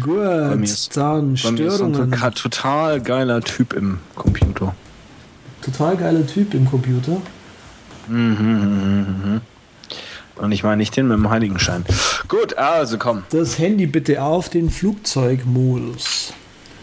[0.00, 2.10] Gut, Bei mir ist- dann Bei mir ist ein Störungen.
[2.12, 4.74] total- total geiler Typ im Computer.
[5.60, 7.20] Total geiler Typ im Computer.
[10.36, 11.84] Und ich meine nicht den mit dem Heiligenschein.
[12.26, 13.22] Gut, also komm.
[13.30, 16.32] Das Handy bitte auf den Flugzeugmodus.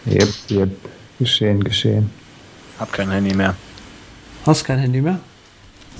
[0.05, 0.69] Jep, jep.
[1.17, 2.09] Geschehen, geschehen.
[2.79, 3.55] Hab kein Handy mehr.
[4.45, 5.19] Hast kein Handy mehr?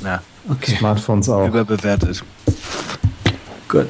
[0.04, 1.48] Ja, Okay, Smartphones auch.
[1.48, 2.24] überbewertet.
[3.68, 3.88] gut.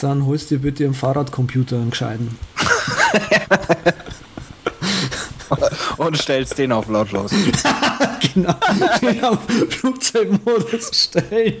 [0.00, 2.38] Dann holst du dir bitte im Fahrradcomputer einen gescheiten.
[5.98, 7.32] Und stellst den auf lautlos.
[8.34, 8.52] Genau,
[9.00, 9.38] den auf
[9.70, 11.56] Flugzeugmodus stellen.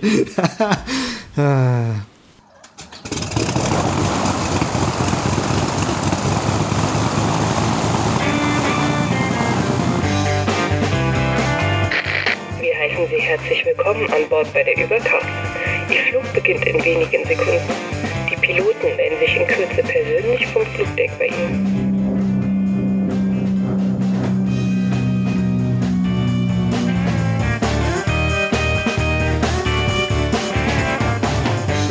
[12.60, 15.26] Wir heißen Sie herzlich willkommen an Bord bei der Übercast.
[15.88, 17.99] Ihr Flug beginnt in wenigen Sekunden.
[18.40, 21.90] Piloten melden sich in Kürze persönlich vom Flugdeck bei Ihnen.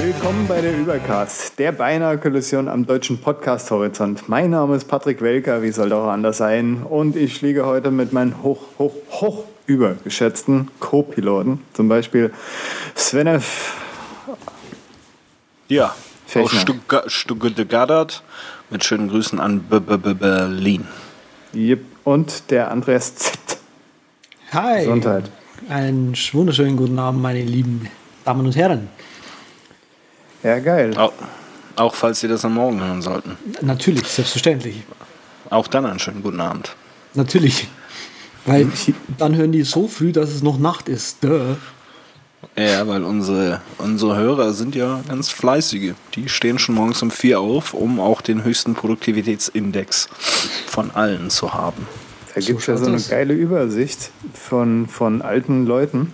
[0.02, 4.28] Willkommen bei der Übercast, der beinahe Kollision am deutschen Podcast-Horizont.
[4.28, 6.84] Mein Name ist Patrick Welker, wie soll auch anders sein?
[6.84, 12.34] Und ich fliege heute mit meinen hoch, hoch, hoch übergeschätzten Co-Piloten, zum Beispiel
[12.98, 13.76] Svenef
[15.68, 15.94] Ja,
[16.30, 16.62] Fechner.
[17.06, 18.24] aus Stuttgart,
[18.70, 20.88] mit schönen Grüßen an B -B -B Berlin.
[21.54, 23.40] Jip und der Andreas Z.
[24.52, 24.86] Hi.
[24.86, 25.32] Gesundheit.
[25.70, 27.90] Einen wunderschönen guten Abend, meine lieben
[28.26, 28.90] Damen und Herren.
[30.44, 30.96] Ja, geil.
[30.98, 31.14] Auch,
[31.76, 33.38] auch falls Sie das am Morgen hören sollten.
[33.62, 34.84] Natürlich, selbstverständlich.
[35.50, 36.76] Auch dann einen schönen guten Abend.
[37.16, 37.68] Natürlich.
[38.46, 38.72] Weil
[39.18, 41.24] dann hören die so früh, dass es noch Nacht ist.
[41.24, 41.56] Duh.
[42.58, 45.94] Ja, weil unsere, unsere Hörer sind ja ganz fleißige.
[46.16, 50.08] Die stehen schon morgens um vier auf, um auch den höchsten Produktivitätsindex
[50.68, 51.88] von allen zu haben.
[52.34, 56.14] Da gibt es ja so eine geile Übersicht von, von alten Leuten,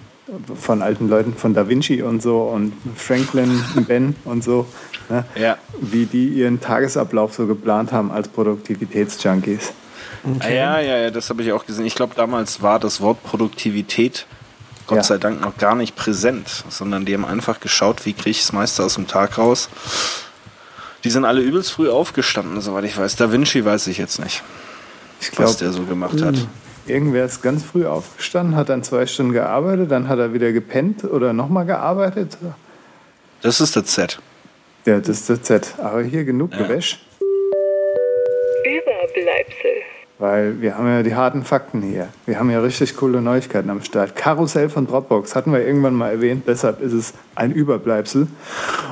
[0.55, 4.65] von alten Leuten, von Da Vinci und so und Franklin, Ben und so,
[5.09, 5.25] ne?
[5.39, 5.57] Ja.
[5.79, 9.73] wie die ihren Tagesablauf so geplant haben als Produktivitätsjunkies.
[10.39, 11.85] Ah, Ja, ja, ja, das habe ich auch gesehen.
[11.85, 14.25] Ich glaube, damals war das Wort Produktivität
[14.87, 15.03] Gott Ja.
[15.03, 18.53] sei Dank noch gar nicht präsent, sondern die haben einfach geschaut, wie kriege ich das
[18.53, 19.69] meiste aus dem Tag raus.
[21.03, 23.15] Die sind alle übelst früh aufgestanden, soweit ich weiß.
[23.15, 24.43] Da Vinci weiß ich jetzt nicht,
[25.21, 26.35] Ich was glaube, der so gemacht hat.
[26.87, 31.03] irgendwer ist ganz früh aufgestanden, hat dann zwei Stunden gearbeitet, dann hat er wieder gepennt
[31.03, 32.37] oder nochmal gearbeitet.
[33.41, 34.19] Das ist der Z.
[34.85, 35.75] Ja, das ist der Z.
[35.79, 37.04] Aber hier genug Gewäsch,
[40.17, 42.07] weil wir haben ja die harten Fakten hier.
[42.25, 44.15] Wir haben ja richtig coole Neuigkeiten am Start.
[44.15, 48.27] Karussell von Dropbox hatten wir irgendwann mal erwähnt, deshalb ist es ein Überbleibsel.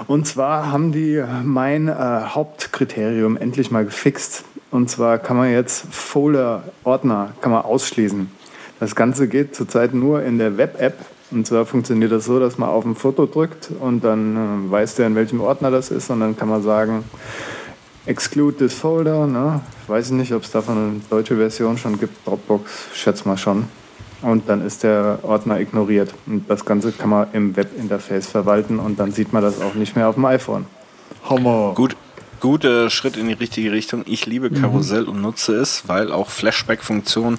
[0.08, 4.44] Und zwar haben die mein äh, Hauptkriterium endlich mal gefixt.
[4.70, 8.30] Und zwar kann man jetzt Folder-Ordner kann man ausschließen.
[8.80, 10.96] Das Ganze geht zurzeit nur in der Web-App.
[11.32, 14.96] Und zwar funktioniert das so, dass man auf ein Foto drückt und dann äh, weiß
[14.96, 16.10] der, in welchem Ordner das ist.
[16.10, 17.06] Und dann kann man sagen,
[18.06, 19.28] Exclude this Folder.
[19.28, 19.62] Ne?
[19.88, 22.26] Weiß ich nicht, ob es davon eine deutsche Version schon gibt.
[22.28, 23.66] Dropbox, schätze mal schon.
[24.22, 26.14] Und dann ist der Ordner ignoriert.
[26.26, 29.96] Und das Ganze kann man im Webinterface verwalten und dann sieht man das auch nicht
[29.96, 30.66] mehr auf dem iPhone.
[31.30, 31.74] Hammer.
[31.76, 31.96] Gut,
[32.40, 34.04] guter Schritt in die richtige Richtung.
[34.06, 34.56] Ich liebe Mhm.
[34.62, 37.38] Karussell und nutze es, weil auch Flashback-Funktion,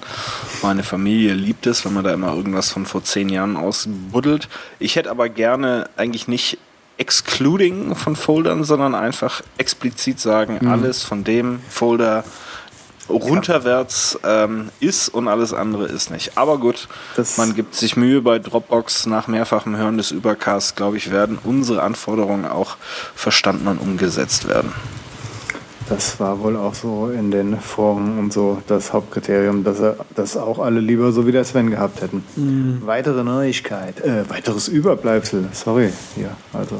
[0.61, 4.47] meine Familie liebt es, wenn man da immer irgendwas von vor zehn Jahren ausbuddelt.
[4.79, 6.57] Ich hätte aber gerne eigentlich nicht
[6.97, 10.67] excluding von Foldern, sondern einfach explizit sagen, Mhm.
[10.71, 12.23] alles von dem Folder
[13.09, 16.37] runterwärts ähm, ist und alles andere ist nicht.
[16.37, 20.97] Aber gut, Das- man gibt sich Mühe bei Dropbox nach mehrfachem Hören des Übercasts, glaube
[20.97, 22.77] ich, werden unsere Anforderungen auch
[23.15, 24.73] verstanden und umgesetzt werden.
[25.87, 30.35] Das war wohl auch so in den Foren und so das Hauptkriterium, dass er das
[30.35, 32.23] auch alle lieber so wie der Sven gehabt hätten.
[32.85, 36.79] Weitere Neuigkeit, äh, weiteres Überbleibsel, sorry, hier, also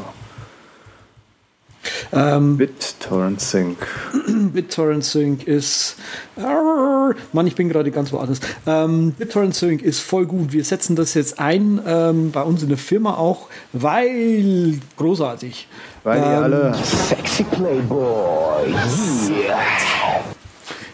[2.12, 3.78] Ähm, BitTorrent Sync.
[4.54, 5.98] BitTorrent Sync ist.
[6.38, 8.40] Arr, Mann, ich bin gerade ganz woanders.
[8.66, 10.52] Ähm, BitTorrent Sync ist voll gut.
[10.52, 15.68] Wir setzen das jetzt ein, ähm, bei uns in der Firma auch, weil großartig.
[16.06, 16.72] Weil die alle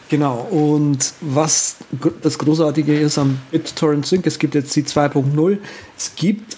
[0.07, 1.75] Genau, und was
[2.21, 5.57] das Großartige ist am BitTorrent Sync, es gibt jetzt die 2.0,
[5.97, 6.55] es gibt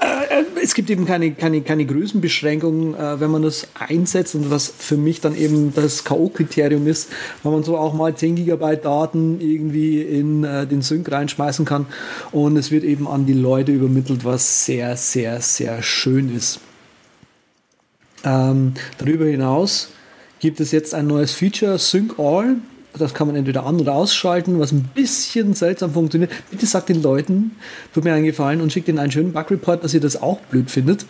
[0.00, 4.68] äh, es gibt eben keine, keine, keine Größenbeschränkung, äh, wenn man das einsetzt und was
[4.68, 7.08] für mich dann eben das K.O.-Kriterium ist,
[7.42, 11.86] wenn man so auch mal 10 Gigabyte Daten irgendwie in äh, den Sync reinschmeißen kann
[12.32, 16.60] und es wird eben an die Leute übermittelt, was sehr, sehr, sehr schön ist.
[18.24, 19.88] Ähm, darüber hinaus
[20.40, 22.56] gibt es jetzt ein neues Feature, Sync All.
[22.98, 26.30] Das kann man entweder an- oder ausschalten, was ein bisschen seltsam funktioniert.
[26.50, 27.52] Bitte sagt den Leuten,
[27.94, 30.70] tut mir einen Gefallen und schickt ihnen einen schönen Bug-Report, dass ihr das auch blöd
[30.70, 31.06] findet.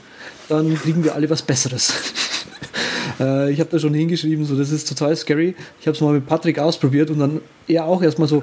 [0.49, 1.93] Dann kriegen wir alle was Besseres.
[3.21, 5.55] Äh, ich habe da schon hingeschrieben, so das ist total scary.
[5.81, 8.43] Ich habe es mal mit Patrick ausprobiert und dann er auch erstmal so,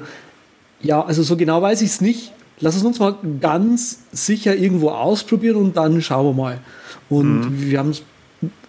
[0.80, 2.32] ja, also so genau weiß ich es nicht.
[2.60, 6.60] Lass es uns mal ganz sicher irgendwo ausprobieren und dann schauen wir mal.
[7.08, 7.62] Und mhm.
[7.62, 8.02] wir haben es,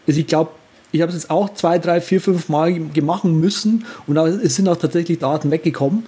[0.08, 0.52] also ich glaube,
[0.92, 4.68] ich habe es jetzt auch zwei, drei, vier, fünf Mal gemacht müssen und es sind
[4.68, 6.06] auch tatsächlich Daten weggekommen.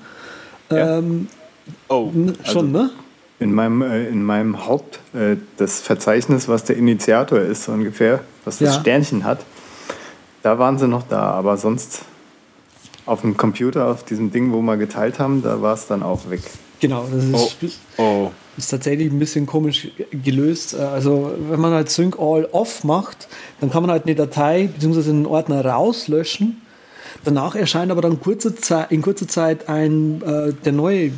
[0.70, 0.98] Ja.
[0.98, 1.28] Ähm,
[1.88, 2.90] oh, schon, also ne?
[3.40, 8.22] In meinem, äh, in meinem Haupt, äh, das Verzeichnis, was der Initiator ist, so ungefähr,
[8.46, 8.82] was das ja.
[8.82, 9.40] Sternchen hat,
[10.42, 12.02] da waren sie noch da, aber sonst
[13.06, 16.30] auf dem Computer, auf diesem Ding, wo wir geteilt haben, da war es dann auch
[16.30, 16.42] weg.
[16.84, 17.58] Genau, das ist,
[17.98, 18.04] oh.
[18.04, 18.32] Oh.
[18.58, 20.76] ist tatsächlich ein bisschen komisch gelöst.
[20.76, 23.30] Also wenn man halt Sync All Off macht,
[23.62, 25.10] dann kann man halt eine Datei bzw.
[25.10, 26.62] einen Ordner rauslöschen.
[27.24, 31.12] Danach erscheint aber dann kurze Zeit, in kurzer Zeit ein, äh, der neue,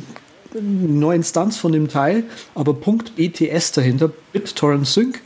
[0.54, 2.22] neue Instanz von dem Teil,
[2.54, 5.20] aber .bts dahinter, BitTorrent Sync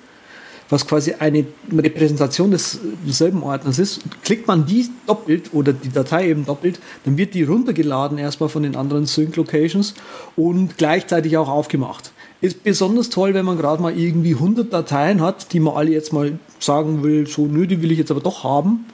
[0.70, 4.00] was quasi eine Repräsentation des, desselben Ordners ist.
[4.22, 8.62] Klickt man die doppelt oder die Datei eben doppelt, dann wird die runtergeladen erstmal von
[8.62, 9.94] den anderen Sync Locations
[10.37, 12.12] und gleichzeitig auch aufgemacht.
[12.40, 16.12] Ist besonders toll, wenn man gerade mal irgendwie 100 Dateien hat, die man alle jetzt
[16.12, 18.87] mal sagen will, so nö, die will ich jetzt aber doch haben.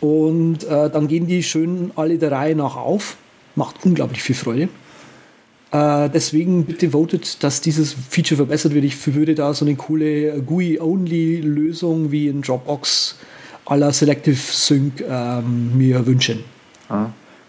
[0.00, 3.16] Und äh, dann gehen die schön alle der Reihe nach auf.
[3.54, 4.68] Macht unglaublich viel Freude.
[5.72, 8.84] Äh, deswegen bitte votet, dass dieses Feature verbessert wird.
[8.84, 13.18] Ich würde da so eine coole GUI-Only-Lösung wie in Dropbox
[13.68, 16.44] la Selective Sync ähm, mir wünschen.
[16.88, 17.06] Ah,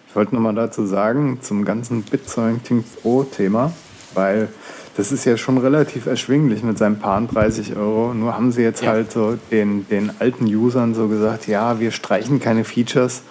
[0.08, 2.62] ich wollte nochmal dazu sagen, zum ganzen BitSync
[3.02, 3.74] Pro-Thema,
[4.14, 4.50] weil
[4.98, 8.14] das ist ja schon relativ erschwinglich mit seinen paar 30 Euro.
[8.14, 8.90] Nur haben sie jetzt ja.
[8.90, 13.24] halt so den, den alten Usern so gesagt, ja, wir streichen keine Features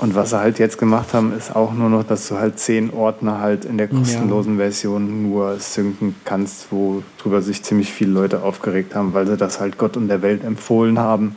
[0.00, 2.90] und was sie halt jetzt gemacht haben, ist auch nur noch, dass du halt zehn
[2.90, 4.64] Ordner halt in der kostenlosen ja.
[4.64, 9.60] Version nur synken kannst, wo drüber sich ziemlich viele Leute aufgeregt haben, weil sie das
[9.60, 11.36] halt Gott und der Welt empfohlen haben.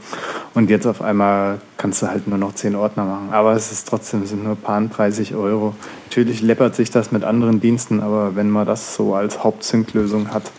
[0.54, 3.30] Und jetzt auf einmal kannst du halt nur noch zehn Ordner machen.
[3.32, 5.76] Aber es ist trotzdem, es sind nur paar 30 Euro.
[6.06, 10.52] Natürlich läppert sich das mit anderen Diensten, aber wenn man das so als Hauptsync-Lösung hat,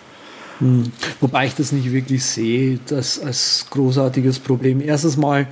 [0.60, 0.92] hm.
[1.20, 4.80] Wobei ich das nicht wirklich sehe, das als großartiges Problem.
[4.80, 5.48] Erstens mal,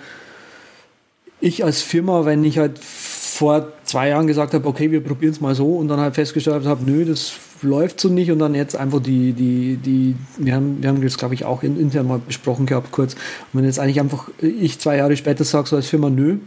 [1.43, 5.41] ich als Firma, wenn ich halt vor zwei Jahren gesagt habe, okay, wir probieren es
[5.41, 8.77] mal so und dann halt festgestellt habe, nö, das läuft so nicht und dann jetzt
[8.77, 12.67] einfach die, die, die, wir haben, wir haben das glaube ich auch intern mal besprochen
[12.67, 13.15] gehabt kurz.
[13.15, 13.21] Und
[13.59, 16.39] wenn jetzt eigentlich einfach ich zwei Jahre später sage, so als Firma, nö,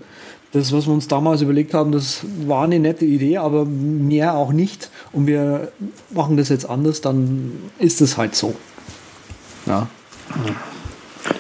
[0.54, 4.54] das, was wir uns damals überlegt haben, das war eine nette Idee, aber mehr auch
[4.54, 5.72] nicht und wir
[6.12, 8.56] machen das jetzt anders, dann ist es halt so.
[9.66, 9.88] Ja.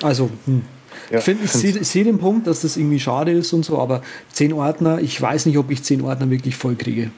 [0.01, 0.63] Also, hm.
[1.09, 3.79] Ja, ich finde, ich sehe seh den Punkt, dass das irgendwie schade ist und so,
[3.79, 7.11] aber zehn Ordner, ich weiß nicht, ob ich zehn Ordner wirklich voll kriege.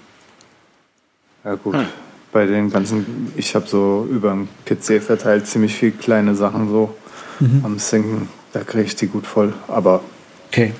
[1.43, 1.75] Ja, gut.
[1.75, 1.85] Hm.
[2.33, 6.93] Bei den ganzen, ich habe so über den PC verteilt ziemlich viele kleine Sachen so
[7.39, 7.61] mhm.
[7.63, 8.27] am Sinken.
[8.53, 10.01] Da kriege ich die gut voll, aber.
[10.49, 10.73] Okay.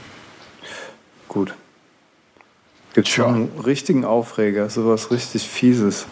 [1.27, 1.53] Gut.
[2.93, 6.05] Gibt schon einen richtigen Aufreger, sowas richtig Fieses.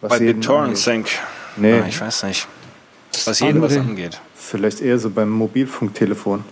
[0.00, 1.08] Was Bei BitTorrent Sync.
[1.56, 1.80] Nee.
[1.80, 2.48] Ah, ich weiß nicht.
[3.26, 4.20] Was jeden was angeht.
[4.34, 6.44] Vielleicht eher so beim Mobilfunktelefon.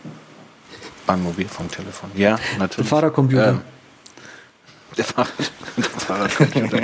[1.06, 2.76] Beim Mobilfunktelefon, ja, natürlich.
[2.76, 3.49] Der Fahrercomputer.
[3.49, 3.61] Ähm,
[4.96, 5.32] der, Fahrrad,
[5.76, 6.80] der Fahrradcomputer.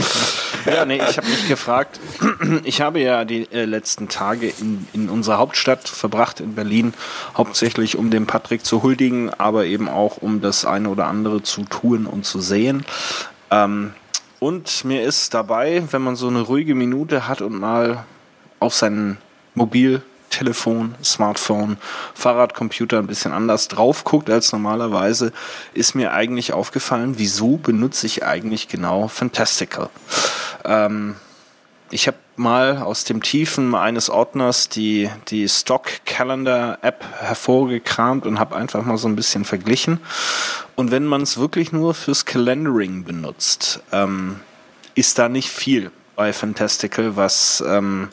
[0.66, 1.98] ja, nee, ich habe mich gefragt,
[2.64, 6.94] ich habe ja die äh, letzten Tage in, in unserer Hauptstadt verbracht, in Berlin,
[7.36, 11.64] hauptsächlich um dem Patrick zu huldigen, aber eben auch um das eine oder andere zu
[11.64, 12.84] tun und zu sehen.
[13.50, 13.94] Ähm,
[14.38, 18.04] und mir ist dabei, wenn man so eine ruhige Minute hat und mal
[18.58, 19.18] auf seinen
[19.54, 21.76] Mobiltelefon, Smartphone,
[22.14, 25.32] Fahrradcomputer ein bisschen anders drauf guckt als normalerweise,
[25.74, 29.90] ist mir eigentlich aufgefallen, wieso benutze ich eigentlich genau Fantastical.
[30.64, 31.16] Ähm,
[31.90, 38.38] ich habe mal aus dem Tiefen eines Ordners die, die Stock Calendar App hervorgekramt und
[38.38, 40.00] habe einfach mal so ein bisschen verglichen.
[40.74, 44.40] Und wenn man es wirklich nur fürs Calendaring benutzt, ähm,
[44.94, 48.08] ist da nicht viel bei Fantastical, was ähm,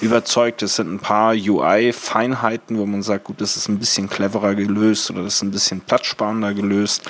[0.00, 0.62] überzeugt.
[0.62, 5.10] Es sind ein paar UI-Feinheiten, wo man sagt, gut, das ist ein bisschen cleverer gelöst
[5.10, 7.02] oder das ist ein bisschen platzsparender gelöst.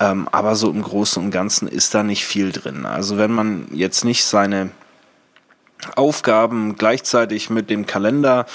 [0.00, 2.86] Ähm, aber so im Großen und Ganzen ist da nicht viel drin.
[2.86, 4.70] Also wenn man jetzt nicht seine
[5.94, 8.46] Aufgaben gleichzeitig mit dem Kalender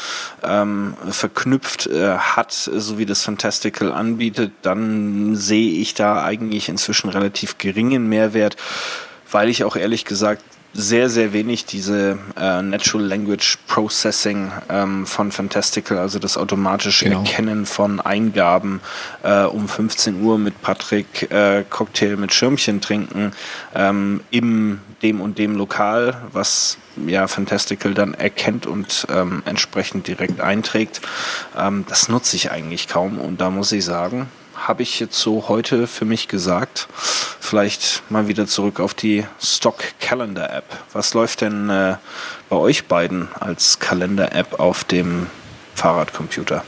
[0.44, 7.10] ähm, verknüpft äh, hat, so wie das Fantastical anbietet, dann sehe ich da eigentlich inzwischen
[7.10, 8.58] relativ geringen Mehrwert,
[9.32, 15.32] weil ich auch ehrlich gesagt sehr, sehr wenig diese äh, Natural Language Processing ähm, von
[15.32, 17.20] Fantastical, also das automatische Genau.
[17.20, 18.82] Erkennen von Eingaben
[19.24, 23.32] äh, um 15 Uhr mit Patrick äh, Cocktail mit Schirmchen trinken
[23.76, 30.42] ähm, im dem und dem Lokal, was ja Fantastical dann erkennt und ähm, entsprechend direkt
[30.42, 31.02] einträgt.
[31.58, 34.28] Ähm, das nutze ich eigentlich kaum und da muss ich sagen,
[34.68, 36.88] habe ich jetzt so heute für mich gesagt.
[37.40, 40.66] Vielleicht mal wieder zurück auf die Stock Calendar App.
[40.94, 41.96] Was läuft denn äh,
[42.50, 45.28] bei euch beiden als Kalender App auf dem
[45.76, 46.64] Fahrradcomputer?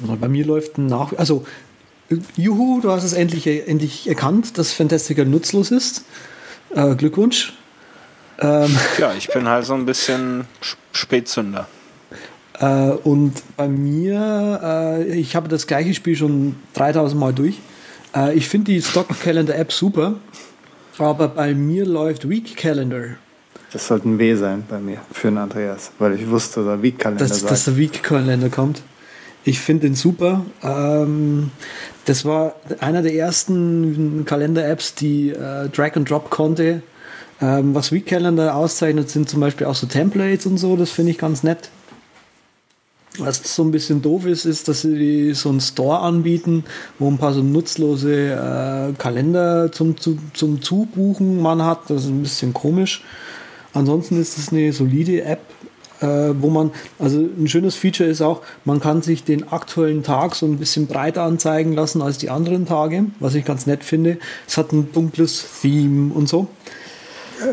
[0.00, 1.12] Bei mir läuft ein nach.
[1.16, 1.44] Also,
[2.36, 6.04] juhu, du hast es endlich, endlich erkannt, dass Fantastical nutzlos ist.
[6.70, 7.52] Äh, Glückwunsch.
[8.38, 11.66] Ähm, Ja, ich bin halt so ein bisschen Sch- Spätzünder.
[12.60, 17.58] Äh, und bei mir, äh, ich habe das gleiche Spiel schon 3000 Mal durch.
[18.14, 20.16] Äh, ich finde die Stock Calendar App super,
[20.98, 23.16] aber bei mir läuft Week Calendar.
[23.72, 26.82] Das sollte ein W sein bei mir für den Andreas, weil ich wusste, dass er
[26.82, 27.52] Weekkalender dass, sagt.
[27.52, 28.82] dass der Week-Kalender kommt.
[29.44, 30.44] Ich finde den super.
[30.62, 31.50] Ähm,
[32.06, 36.82] das war einer der ersten Kalender-Apps, die äh, Drag and Drop konnte.
[37.40, 40.76] Ähm, was Week-Kalender auszeichnet, sind zum Beispiel auch so Templates und so.
[40.76, 41.70] Das finde ich ganz nett.
[43.16, 46.64] Was so ein bisschen doof ist, ist, dass sie so einen Store anbieten,
[46.98, 51.88] wo ein paar so nutzlose äh, Kalender zum, zu, zum Zubuchen man hat.
[51.88, 53.02] Das ist ein bisschen komisch.
[53.72, 55.40] Ansonsten ist es eine solide App,
[56.00, 56.06] äh,
[56.40, 60.46] wo man, also ein schönes Feature ist auch, man kann sich den aktuellen Tag so
[60.46, 64.18] ein bisschen breiter anzeigen lassen als die anderen Tage, was ich ganz nett finde.
[64.46, 66.48] Es hat ein dunkles Theme und so.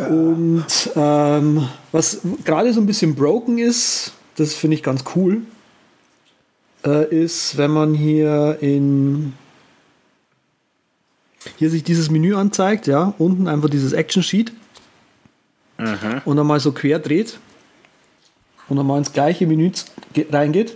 [0.10, 5.42] Und ähm, was gerade so ein bisschen broken ist, das finde ich ganz cool,
[6.86, 9.34] äh, ist, wenn man hier in
[11.58, 14.52] hier sich dieses Menü anzeigt, ja, unten einfach dieses Action Sheet
[16.26, 17.40] und dann mal so quer dreht
[18.68, 19.72] und dann mal ins gleiche Menü
[20.32, 20.76] reingeht.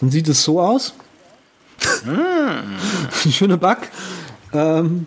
[0.00, 0.94] Dann sieht es so aus.
[2.04, 3.78] Ein schöner Bug.
[4.52, 5.06] Ähm,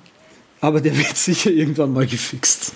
[0.62, 2.74] aber der wird sicher irgendwann mal gefixt.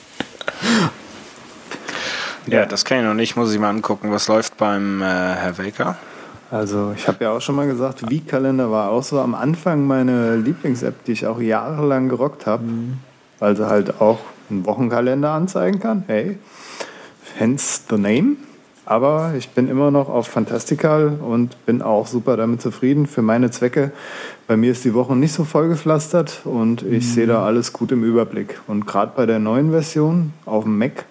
[2.47, 3.35] Ja, das kann ich noch nicht.
[3.35, 4.11] Muss ich mal angucken.
[4.11, 5.97] Was läuft beim äh, Herr Welker?
[6.51, 10.35] Also ich habe ja auch schon mal gesagt, Weekkalender war auch so am Anfang meine
[10.35, 12.63] Lieblings-App, die ich auch jahrelang gerockt habe,
[13.39, 14.19] weil sie halt auch
[14.51, 16.03] einen Wochenkalender anzeigen kann.
[16.05, 16.37] Hey,
[17.37, 18.35] hence the name.
[18.85, 23.49] Aber ich bin immer noch auf Fantastical und bin auch super damit zufrieden für meine
[23.49, 23.91] Zwecke.
[24.45, 28.03] Bei mir ist die Woche nicht so vollgepflastert und ich sehe da alles gut im
[28.03, 28.59] Überblick.
[28.67, 31.05] Und gerade bei der neuen Version auf dem Mac,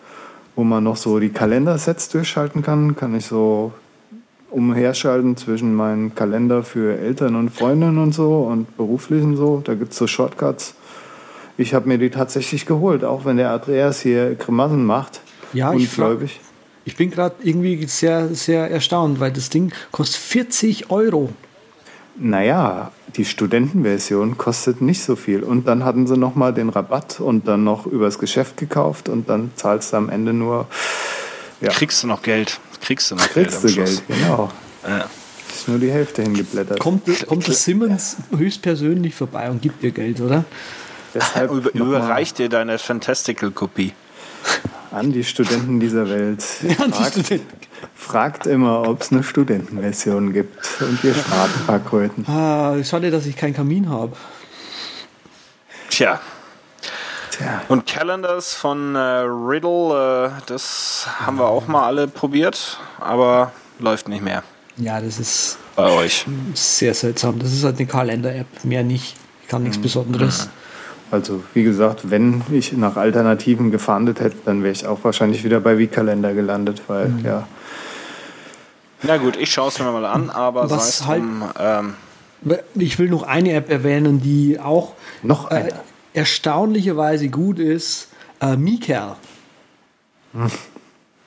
[0.55, 3.73] wo man noch so die Kalendersets durchschalten kann, kann ich so
[4.51, 9.63] umherschalten zwischen meinem Kalender für Eltern und Freundinnen und so und beruflichen so.
[9.65, 10.75] Da gibt es so Shortcuts.
[11.57, 15.21] Ich habe mir die tatsächlich geholt, auch wenn der Andreas hier Grimassen macht.
[15.53, 16.41] Ja, ich Ungläubig.
[16.85, 21.31] Ich bin gerade irgendwie sehr, sehr erstaunt, weil das Ding kostet 40 Euro.
[22.17, 25.43] Naja, die Studentenversion kostet nicht so viel.
[25.43, 29.51] Und dann hatten sie nochmal den Rabatt und dann noch übers Geschäft gekauft und dann
[29.57, 30.67] zahlst du am Ende nur,
[31.61, 32.59] ja, Kriegst du noch Geld?
[32.81, 34.03] Kriegst du noch kriegst du Geld am Schluss?
[34.07, 34.21] Geld.
[34.21, 34.51] Genau.
[34.87, 35.07] Ja.
[35.55, 36.81] Ist nur die Hälfte hingeblättert.
[36.81, 40.45] Kommt, kommt der Simmons höchstpersönlich vorbei und gibt dir Geld, oder?
[41.15, 43.93] Deshalb Über, überreicht dir deine Fantastical-Kopie.
[44.93, 46.45] An die Studenten dieser Welt.
[46.63, 47.57] Ja, die Fragt, Studenten.
[47.95, 50.59] fragt immer, ob es eine Studentenversion gibt.
[50.81, 52.27] Und ihr spart ein paar Kröten.
[52.29, 54.17] Ah, schade, dass ich keinen Kamin habe.
[55.91, 56.21] Tja.
[57.31, 57.63] Tja.
[57.69, 64.09] Und Calendars von äh, Riddle, äh, das haben wir auch mal alle probiert, aber läuft
[64.09, 64.43] nicht mehr
[64.77, 66.27] Ja, das ist bei euch.
[66.55, 67.39] sehr seltsam.
[67.39, 69.17] Das ist halt eine Kalender-App, mehr nicht.
[69.49, 70.49] Kann nichts Besonderes.
[71.13, 75.61] Also, wie gesagt, wenn ich nach Alternativen gefahndet hätte, dann wäre ich auch wahrscheinlich wieder
[75.61, 77.25] bei Wie-Kalender gelandet, weil, Mhm.
[77.25, 77.47] ja,
[79.03, 81.95] Na gut, ich schaue es mir mal an, aber Was sei es halt- drum, ähm,
[82.75, 85.69] Ich will noch eine App erwähnen, die auch Noch äh,
[86.15, 88.09] erstaunlicherweise gut ist.
[88.41, 89.13] Äh, Mikel.
[90.33, 90.47] Hm.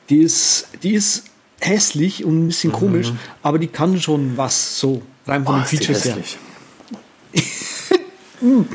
[0.09, 1.25] Die, ist, die ist
[1.61, 3.11] hässlich und ein bisschen komisch,
[3.43, 5.01] aber die kann schon was so.
[5.27, 5.59] Rein von Mhm.
[5.59, 6.17] Den Features her.
[8.45, 8.67] Hässlich.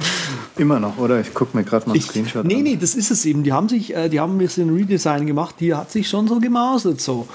[0.56, 1.20] Immer noch, oder?
[1.20, 2.62] Ich gucke mir gerade mal einen Ich, Screenshot nee, an.
[2.62, 3.42] nee, das ist es eben.
[3.42, 6.38] Die haben sich, äh, die haben ein bisschen Redesign gemacht, die hat sich schon so
[6.38, 7.28] gemausert so.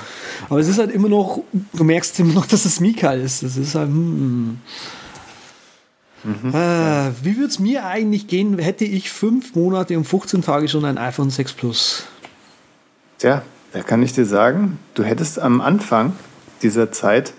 [0.49, 1.41] Aber es ist halt immer noch,
[1.73, 3.43] du merkst immer noch, dass es Mika ist.
[3.43, 4.59] Das ist halt, hm.
[6.23, 6.49] Mhm.
[6.49, 10.83] Äh, wie würde es mir eigentlich gehen, hätte ich fünf Monate und 15 Tage schon
[10.83, 12.05] ein iPhone 6 Plus?
[13.19, 16.13] Tja, da kann ich dir sagen, du hättest am Anfang
[16.63, 17.33] dieser Zeit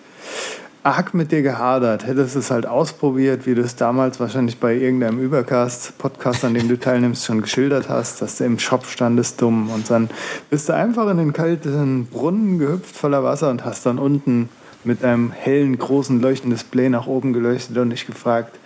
[0.87, 5.19] arg mit dir gehadert, hättest es halt ausprobiert, wie du es damals wahrscheinlich bei irgendeinem
[5.19, 9.91] Übercast-Podcast, an dem du teilnimmst, schon geschildert hast, dass du im Shop standest dumm und
[9.91, 10.09] dann
[10.49, 14.49] bist du einfach in den kalten Brunnen gehüpft voller Wasser und hast dann unten
[14.85, 18.57] mit einem hellen, großen Leuchtendisplay nach oben geleuchtet und dich gefragt,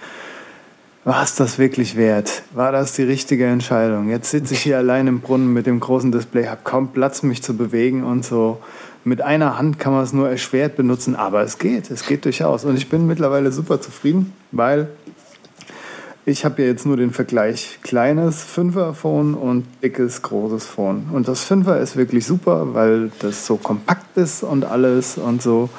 [1.05, 2.43] war es das wirklich wert?
[2.53, 4.11] War das die richtige Entscheidung?
[4.11, 7.43] Jetzt sitze ich hier allein im Brunnen mit dem großen Display, habe kaum Platz, mich
[7.43, 8.61] zu bewegen und so.
[9.02, 12.64] Mit einer Hand kann man es nur erschwert benutzen, aber es geht, es geht durchaus.
[12.64, 14.88] Und ich bin mittlerweile super zufrieden, weil
[16.26, 21.07] ich habe ja jetzt nur den Vergleich kleines 5er Phone und dickes großes Phone.
[21.12, 25.71] Und das 5er ist wirklich super, weil das so kompakt ist und alles und so.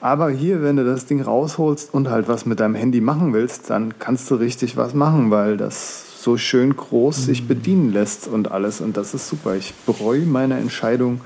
[0.00, 3.70] Aber hier, wenn du das Ding rausholst und halt was mit deinem Handy machen willst,
[3.70, 8.52] dann kannst du richtig was machen, weil das so schön groß sich bedienen lässt und
[8.52, 8.80] alles.
[8.80, 9.56] Und das ist super.
[9.56, 11.20] Ich bereue meine Entscheidung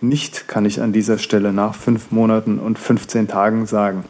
[0.00, 4.04] nicht, kann ich an dieser Stelle nach fünf Monaten und 15 Tagen sagen.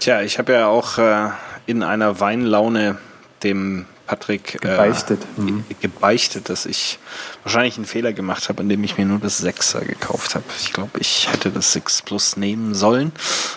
[0.00, 1.30] Tja, ich habe ja auch äh,
[1.66, 2.98] in einer Weinlaune
[3.42, 5.20] dem Patrick äh, gebeichtet.
[5.38, 5.64] Äh, mhm.
[5.80, 6.98] gebeichtet, dass ich
[7.42, 10.44] wahrscheinlich einen Fehler gemacht habe, indem ich mir nur das 6er gekauft habe.
[10.60, 13.12] Ich glaube, ich hätte das 6 Plus nehmen sollen.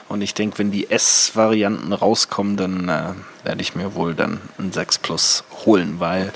[0.08, 3.14] Und ich denke, wenn die S-Varianten rauskommen, dann äh,
[3.44, 6.32] werde ich mir wohl dann ein 6 Plus holen, weil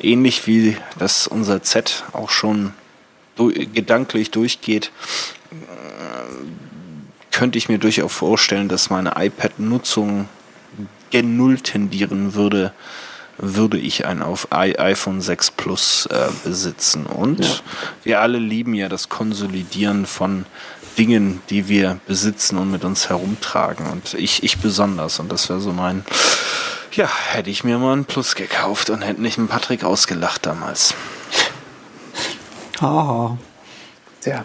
[0.00, 2.72] ähnlich wie das unser Z auch schon
[3.48, 4.92] gedanklich durchgeht,
[5.50, 5.54] äh,
[7.30, 10.28] könnte ich mir durchaus vorstellen, dass meine iPad-Nutzung
[11.10, 12.72] gen Null tendieren würde,
[13.38, 17.06] würde ich ein auf iPhone 6 Plus äh, besitzen.
[17.06, 17.54] Und ja.
[18.04, 20.44] wir alle lieben ja das Konsolidieren von
[20.98, 23.86] Dingen, die wir besitzen und mit uns herumtragen.
[23.86, 25.18] Und ich, ich besonders.
[25.20, 26.04] Und das wäre so mein,
[26.92, 30.94] ja, hätte ich mir mal ein Plus gekauft und hätte nicht einen Patrick ausgelacht damals.
[32.80, 33.36] Haha.
[34.24, 34.44] Ja.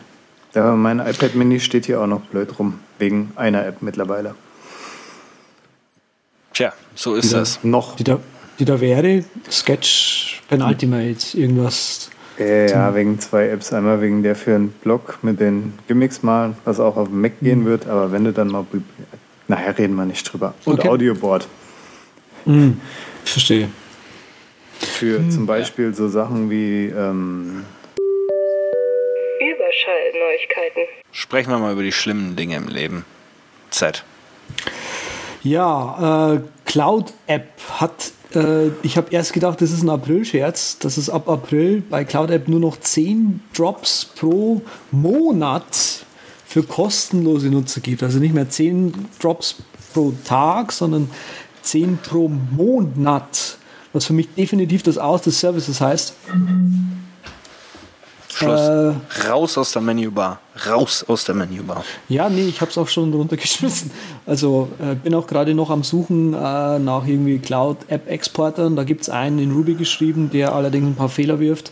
[0.54, 4.36] ja, mein iPad Mini steht hier auch noch blöd rum, wegen einer App mittlerweile.
[6.54, 7.60] Tja, so ist die das.
[7.62, 7.96] Da, noch.
[7.96, 8.20] Die da,
[8.60, 12.10] die da wäre, Sketch Penultimate, irgendwas.
[12.38, 13.72] Ja, wegen zwei Apps.
[13.72, 17.39] Einmal wegen der für einen Blog mit den Gimmicks mal, was auch auf dem Mac
[17.42, 17.65] gehen mhm.
[17.65, 18.65] wird, aber wenn du dann mal.
[19.48, 20.56] Nachher reden wir nicht drüber.
[20.65, 20.89] Und okay.
[20.89, 21.48] Audioboard.
[22.45, 22.82] Mhm.
[23.24, 23.69] Verstehe.
[24.80, 25.32] Für mhm.
[25.32, 27.63] zum Beispiel so Sachen wie ähm,
[29.75, 30.83] Überschallneuigkeiten.
[31.11, 33.05] Sprechen wir mal über die schlimmen Dinge im Leben.
[33.69, 34.03] Z.
[35.43, 41.09] Ja, äh, Cloud-App hat, äh, ich habe erst gedacht, das ist ein April-Scherz, dass es
[41.09, 44.61] ab April bei Cloud-App nur noch 10 Drops pro
[44.91, 46.05] Monat
[46.45, 48.01] für kostenlose Nutzer gibt.
[48.01, 49.57] Also nicht mehr 10 Drops
[49.93, 51.09] pro Tag, sondern
[51.61, 53.57] 10 pro Monat.
[53.93, 56.15] Was für mich definitiv das Aus des Services heißt.
[58.36, 58.60] Schluss.
[58.60, 60.39] Äh, Raus aus der Menübar.
[60.67, 61.86] Raus aus der Menübar.
[62.10, 63.91] Ja, nee, ich habe es auch schon runtergeschmissen.
[64.26, 68.76] Also äh, bin auch gerade noch am Suchen äh, nach irgendwie Cloud-App-Exportern.
[68.76, 71.71] Da gibt es einen in Ruby geschrieben, der allerdings ein paar Fehler wirft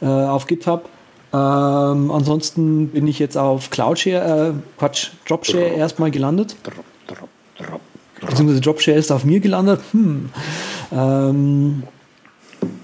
[0.00, 0.88] äh, auf GitHub.
[1.32, 6.54] Ähm, ansonsten bin ich jetzt auf Cloudshare, äh, Quatsch, Dropshare drop, erstmal gelandet.
[6.62, 7.80] Drop, drop, drop,
[8.20, 9.80] Beziehungsweise Dropshare ist auf mir gelandet.
[9.92, 10.30] Hm.
[10.92, 11.82] Ähm,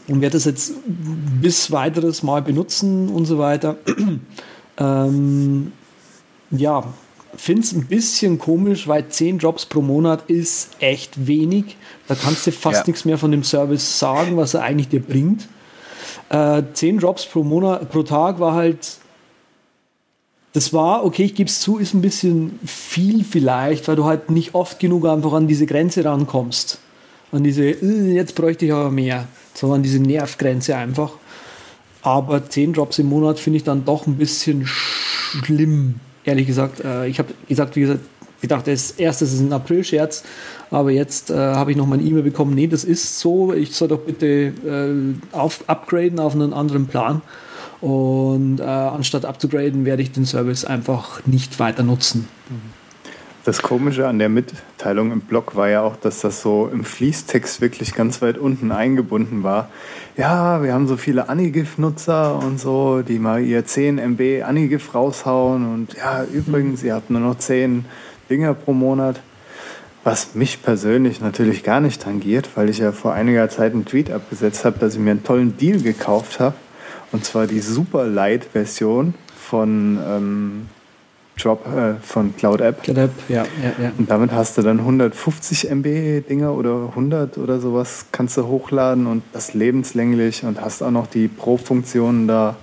[0.08, 3.76] und werde das jetzt bis weiteres Mal benutzen und so weiter.
[4.78, 5.72] ähm,
[6.50, 6.84] ja,
[7.36, 11.76] finde es ein bisschen komisch, weil 10 Drops pro Monat ist echt wenig.
[12.08, 12.84] Da kannst du fast ja.
[12.86, 15.48] nichts mehr von dem Service sagen, was er eigentlich dir bringt.
[16.30, 18.98] Äh, 10 Drops pro Monat, pro Tag war halt.
[20.54, 24.30] Das war, okay, ich gebe es zu, ist ein bisschen viel vielleicht, weil du halt
[24.30, 26.78] nicht oft genug einfach an diese Grenze rankommst.
[27.30, 31.12] An diese, äh, jetzt bräuchte ich aber mehr so an diese Nervgrenze einfach.
[32.02, 36.80] Aber 10 Drops im Monat finde ich dann doch ein bisschen schlimm, ehrlich gesagt.
[36.80, 38.00] Äh, ich habe gesagt, wie gesagt,
[38.40, 40.22] gedacht, das erste ist ein April-Scherz,
[40.70, 43.74] aber jetzt äh, habe ich noch mal eine E-Mail bekommen, nee, das ist so, ich
[43.74, 44.26] soll doch bitte
[44.64, 47.22] äh, auf, upgraden auf einen anderen Plan.
[47.80, 52.28] Und äh, anstatt abzugraden, werde ich den Service einfach nicht weiter nutzen.
[52.48, 52.77] Mhm.
[53.48, 57.62] Das Komische an der Mitteilung im Blog war ja auch, dass das so im Fließtext
[57.62, 59.70] wirklich ganz weit unten eingebunden war.
[60.18, 65.72] Ja, wir haben so viele Anigif-Nutzer und so, die mal ihr 10 MB Anigif raushauen
[65.72, 67.86] und ja, übrigens, ihr habt nur noch 10
[68.28, 69.22] Dinger pro Monat.
[70.04, 74.10] Was mich persönlich natürlich gar nicht tangiert, weil ich ja vor einiger Zeit einen Tweet
[74.10, 76.56] abgesetzt habe, dass ich mir einen tollen Deal gekauft habe.
[77.12, 80.66] Und zwar die Super Light-Version von ähm,
[81.38, 82.82] Drop äh, von Cloud App.
[82.82, 83.92] Cloud App, ja, ja, ja.
[83.96, 89.06] Und damit hast du dann 150 MB Dinger oder 100 oder sowas kannst du hochladen
[89.06, 92.56] und das lebenslänglich und hast auch noch die Pro-Funktionen da.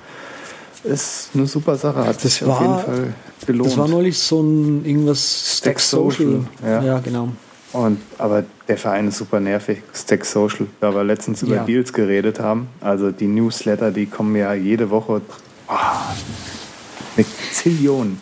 [0.84, 3.14] Ist eine super Sache, hat sich auf jeden Fall
[3.48, 3.72] gelohnt.
[3.72, 6.84] Das war neulich so ein irgendwas Stack Social, ja.
[6.84, 7.00] Ja.
[7.00, 7.30] genau.
[7.74, 11.64] Und, aber der Verein ist super nervig, Stack Social, da wir letztens über Ja.
[11.66, 12.70] Deals geredet haben.
[12.80, 15.22] Also die Newsletter, die kommen ja jede Woche
[15.68, 15.74] oh,
[17.18, 18.20] mit Zillionen.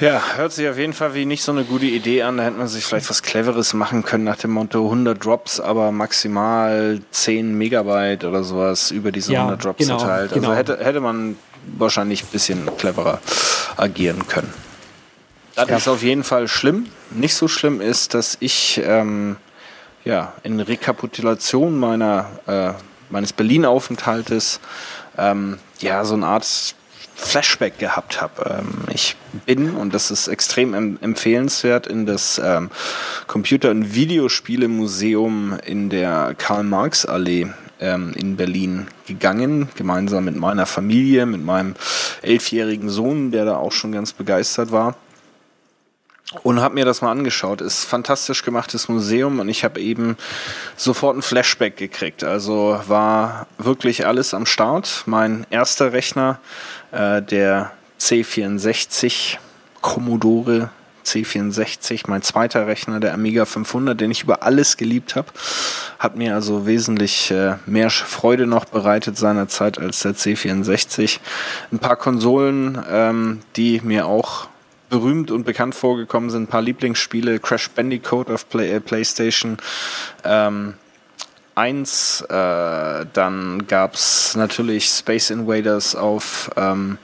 [0.00, 2.36] Ja, hört sich auf jeden Fall wie nicht so eine gute Idee an.
[2.36, 5.92] Da hätte man sich vielleicht was Cleveres machen können nach dem Motto 100 Drops, aber
[5.92, 10.32] maximal 10 Megabyte oder sowas über diese Ja, 100 Drops genau, verteilt.
[10.32, 10.54] Also genau.
[10.54, 11.36] hätte, hätte man
[11.78, 13.20] wahrscheinlich ein bisschen cleverer
[13.76, 14.52] agieren können.
[15.54, 16.86] Das ist auf jeden Fall schlimm.
[17.12, 19.36] Nicht so schlimm ist, dass ich ähm,
[20.04, 22.72] ja, in Rekapitulation meiner, äh,
[23.10, 24.58] meines Berlin-Aufenthaltes
[25.16, 26.74] ähm, ja, so eine Art
[27.14, 28.58] Flashback gehabt habe.
[28.58, 32.70] Ähm, ich bin, und das ist extrem em empfehlenswert, in das ähm,
[33.26, 37.48] Computer- und Videospielemuseum in der Karl-Marx-Allee
[37.80, 41.74] ähm, in Berlin gegangen, gemeinsam mit meiner Familie, mit meinem
[42.22, 44.96] elfjährigen Sohn, der da auch schon ganz begeistert war
[46.42, 47.60] und habe mir das mal angeschaut.
[47.60, 50.16] Ist fantastisch gemachtes Museum und ich habe eben
[50.76, 52.24] sofort ein Flashback gekriegt.
[52.24, 55.04] Also war wirklich alles am Start.
[55.06, 56.40] Mein erster Rechner,
[56.94, 59.38] äh, der C64
[59.80, 60.70] Commodore
[61.04, 65.28] C64, mein zweiter Rechner, der Amiga 500, den ich über alles geliebt habe,
[65.98, 71.18] hat mir also wesentlich äh, mehr Freude noch bereitet seinerzeit als der C64.
[71.72, 74.48] Ein paar Konsolen, ähm, die mir auch
[74.88, 76.44] berühmt und bekannt vorgekommen sind.
[76.44, 79.58] Ein paar Lieblingsspiele, Crash Bandicoot auf Play, äh, PlayStation
[80.24, 80.74] ähm,
[81.54, 82.22] 1.
[82.22, 86.98] Äh, dann gab es natürlich Space Invaders auf, ähm,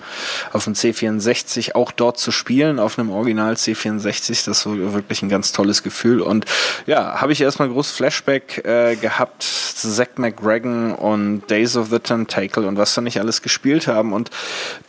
[0.52, 4.44] auf dem C64, auch dort zu spielen, auf einem Original C64.
[4.46, 6.20] Das war wirklich ein ganz tolles Gefühl.
[6.20, 6.46] Und
[6.86, 12.66] ja, habe ich erstmal groß Flashback äh, gehabt, Zack McGregor und Days of the Tentacle
[12.66, 14.12] und was wir nicht alles gespielt haben.
[14.12, 14.30] Und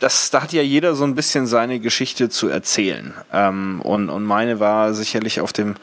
[0.00, 3.14] das, da hat ja jeder so ein bisschen seine Geschichte zu erzählen.
[3.32, 5.76] Ähm, und, und meine war sicherlich auf dem,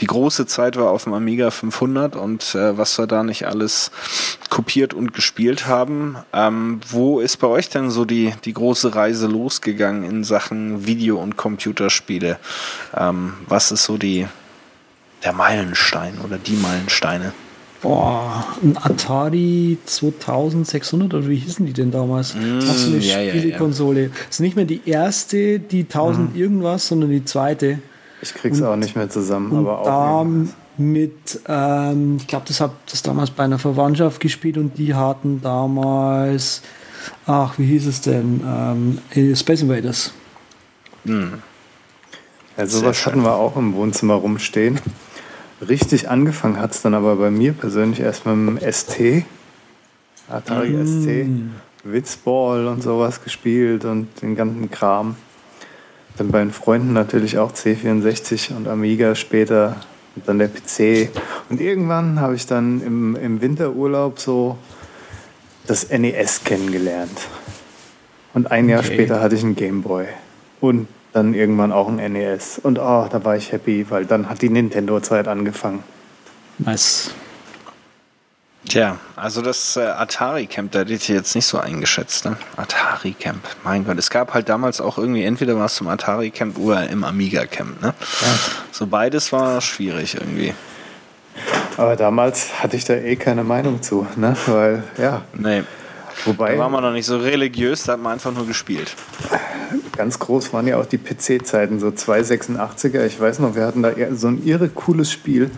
[0.00, 3.90] die große Zeit war auf dem Amiga 500 und äh, was wir da nicht alles
[4.48, 6.16] kopiert und gespielt haben.
[6.32, 11.18] Ähm, wo ist bei euch denn so die, die große Reise losgegangen in Sachen Video-
[11.18, 12.38] und Computerspiele?
[12.96, 14.26] Ähm, was ist so die,
[15.24, 17.32] der Meilenstein oder die Meilensteine?
[17.82, 22.32] Boah, ein Atari 2600 oder wie hießen die denn damals?
[22.34, 23.38] das ist so eine Mm, ja, ja, ja.
[23.38, 24.08] Spielekonsole.
[24.08, 26.38] Das ist nicht mehr die erste, die 1000 Mm.
[26.38, 27.80] irgendwas, sondern die zweite.
[28.22, 29.84] Ich krieg's auch nicht mehr zusammen, Und aber auch.
[29.84, 30.26] da.
[30.78, 35.40] Mit, ähm, ich glaube, das habe das damals bei einer Verwandtschaft gespielt und die hatten
[35.42, 36.62] damals,
[37.26, 38.42] ach, wie hieß es denn?
[38.46, 40.12] Ähm, äh, Space Invaders.
[42.56, 44.80] Ja, sowas hatten wir auch im Wohnzimmer rumstehen.
[45.66, 49.24] Richtig angefangen hat es dann aber bei mir persönlich erst mit dem ST,
[50.28, 51.26] Atari ST,
[51.84, 55.16] Witzball und sowas gespielt und den ganzen Kram.
[56.16, 59.76] Dann bei den Freunden natürlich auch C64 und Amiga später
[60.16, 61.10] und dann der PC.
[61.48, 64.58] Und irgendwann habe ich dann im, im Winterurlaub so
[65.66, 67.18] das NES kennengelernt.
[68.34, 68.94] Und ein Jahr Okay.
[68.94, 70.06] später hatte ich einen Gameboy.
[70.60, 72.58] Und dann irgendwann auch ein NES.
[72.62, 75.82] Und oh, da war ich happy, weil dann hat die Nintendo-Zeit angefangen.
[76.58, 77.10] Nice.
[78.68, 82.36] Tja, also das äh, Atari Camp, da hätte ich jetzt nicht so eingeschätzt, ne?
[82.56, 86.58] Atari Camp, mein Gott, es gab halt damals auch irgendwie entweder was zum Atari Camp
[86.58, 87.94] oder im Amiga Camp, ne?
[88.72, 90.52] So beides war schwierig irgendwie.
[91.76, 94.36] Aber damals hatte ich da eh keine Meinung zu, ne?
[94.46, 95.62] Weil, ja, Nee,
[96.24, 98.96] wobei da war man noch nicht so religiös, da hat man einfach nur gespielt.
[99.96, 103.04] ganz groß waren ja auch die PC-Zeiten, so 286er.
[103.06, 105.52] Ich weiß noch, wir hatten da so ein irre cooles Spiel,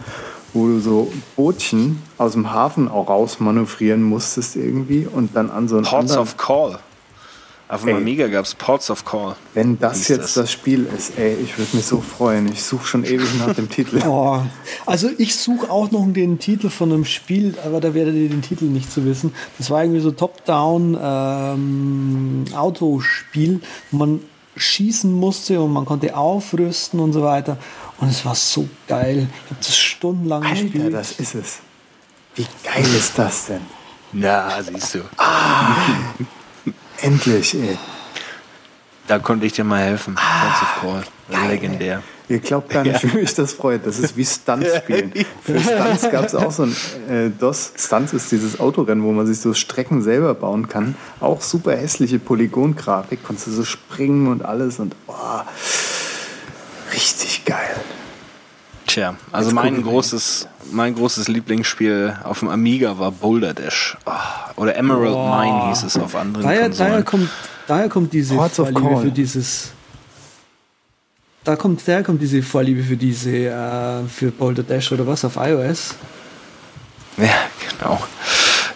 [0.53, 5.77] wo du so Bootchen aus dem Hafen auch rausmanövrieren musstest irgendwie und dann an so
[5.77, 6.79] einen Ports of Call.
[7.71, 7.97] Auf dem.
[7.97, 9.37] Amiga gab es Ports of Call.
[9.53, 10.35] Wenn das jetzt das.
[10.35, 10.53] das.
[10.53, 12.51] Spiel ist, ey, ich würde mich so freuen.
[12.51, 14.01] Ich suche schon ewig nach dem Titel.
[14.09, 14.41] Oh,
[14.87, 18.41] also ich suche auch noch den Titel von einem Spiel, aber da werdet ihr den
[18.41, 19.35] Titel nicht zu wissen.
[19.59, 24.21] Das war irgendwie so Top-Down ähm, Autospiel, wo man
[24.57, 27.59] schießen musste und man konnte aufrüsten und so weiter.
[27.99, 29.29] Und es war so geil.
[29.45, 30.95] Ich habe das stundenlang Alter, gespielt.
[30.95, 31.59] das ist es.
[32.37, 33.63] Wie geil ist das denn?
[34.13, 35.01] Na, siehst du.
[37.03, 37.77] Endlich, ey.
[39.09, 40.15] Da konnte ich dir mal helfen.
[40.15, 41.05] Of Call.
[41.49, 42.03] Legendär.
[42.29, 43.87] Ihr glaubt gar nicht, wie mich das freut.
[43.87, 45.13] Das ist wie Stunts spielen.
[45.43, 46.77] Für Stunts gab es auch so ein
[47.09, 47.73] äh, DOS.
[47.77, 50.95] Stunts ist dieses Autorennen, wo man sich so Strecken selber bauen kann.
[51.21, 53.25] Auch super hässliche Polygongrafik.
[53.25, 55.15] Konntest du so springen und alles und oh,
[56.93, 57.77] richtig geil.
[58.89, 63.97] Tja, also Jetzt mein großes, mein großes Lieblingsspiel auf dem Amiga war Boulder Dash.
[64.07, 64.13] Oh,
[64.57, 65.41] oder Emerald Boah.
[65.41, 66.91] Mine hieß es auf anderen daher, Konsolen.
[66.91, 67.29] daher kommt
[67.69, 69.73] daher kommt diese of Vorliebe für dieses.
[71.45, 75.37] Da kommt, daher kommt diese Vorliebe für diese, äh, für Boulder Dash oder was auf
[75.37, 75.95] iOS.
[77.19, 77.27] Ja,
[77.79, 78.01] genau.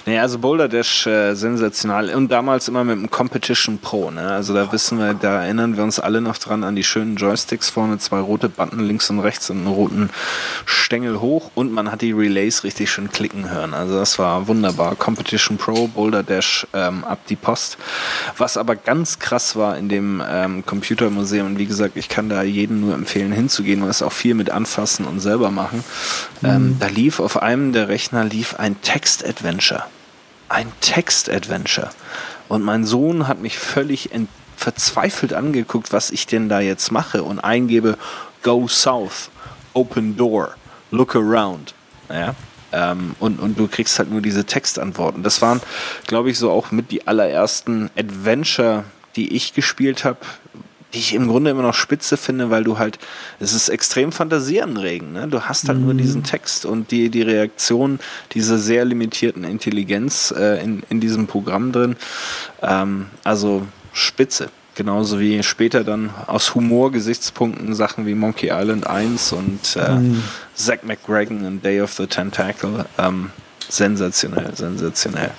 [0.05, 4.11] Nee, also Boulder Dash äh, sensational und damals immer mit dem Competition Pro.
[4.11, 4.33] Ne?
[4.33, 7.71] Also da wissen wir, da erinnern wir uns alle noch dran an die schönen Joysticks
[7.71, 10.11] vorne, zwei rote Button links und rechts und einen roten
[10.67, 13.75] Stängel hoch und man hat die Relays richtig schön klicken hören.
[13.75, 14.97] Also das war wunderbar.
[14.97, 17.79] Competition Pro, Boulder Dash ähm, ab die Post.
[18.37, 22.43] Was aber ganz krass war in dem ähm, Computermuseum und wie gesagt, ich kann da
[22.43, 25.85] jedem nur empfehlen hinzugehen, weil es auch viel mit anfassen und selber machen.
[26.43, 29.85] Ähm, da lief auf einem der Rechner lief ein Text-Adventure
[30.53, 31.91] ein Text-Adventure.
[32.49, 34.11] Und mein Sohn hat mich völlig
[34.57, 37.97] verzweifelt angeguckt, was ich denn da jetzt mache und eingebe
[38.43, 39.31] Go South,
[39.73, 40.55] Open Door,
[40.91, 41.75] Look Around.
[42.11, 42.35] Ja?
[42.73, 45.23] Ähm, und, und du kriegst halt nur diese Textantworten.
[45.23, 45.61] Das waren,
[46.07, 48.85] glaube ich, so auch mit die allerersten Adventure,
[49.17, 50.19] die ich gespielt habe,
[50.93, 52.99] die ich im Grunde immer noch spitze finde, weil du halt,
[53.41, 55.13] es ist extrem fantasieanregend.
[55.13, 55.29] Ne?
[55.29, 57.99] Du hast halt nur diesen Text und die, die Reaktion
[58.33, 61.97] dieser sehr limitierten Intelligenz äh, in, in diesem Programm drin.
[62.61, 64.49] Ähm, also spitze.
[64.75, 69.99] Genauso wie später dann aus Humor-Gesichtspunkten Sachen wie Monkey Island 1 und äh,
[70.55, 72.87] Zack McGregor und Day of the Tentacle.
[72.97, 73.31] Ähm,
[73.69, 75.33] sensationell, sensationell.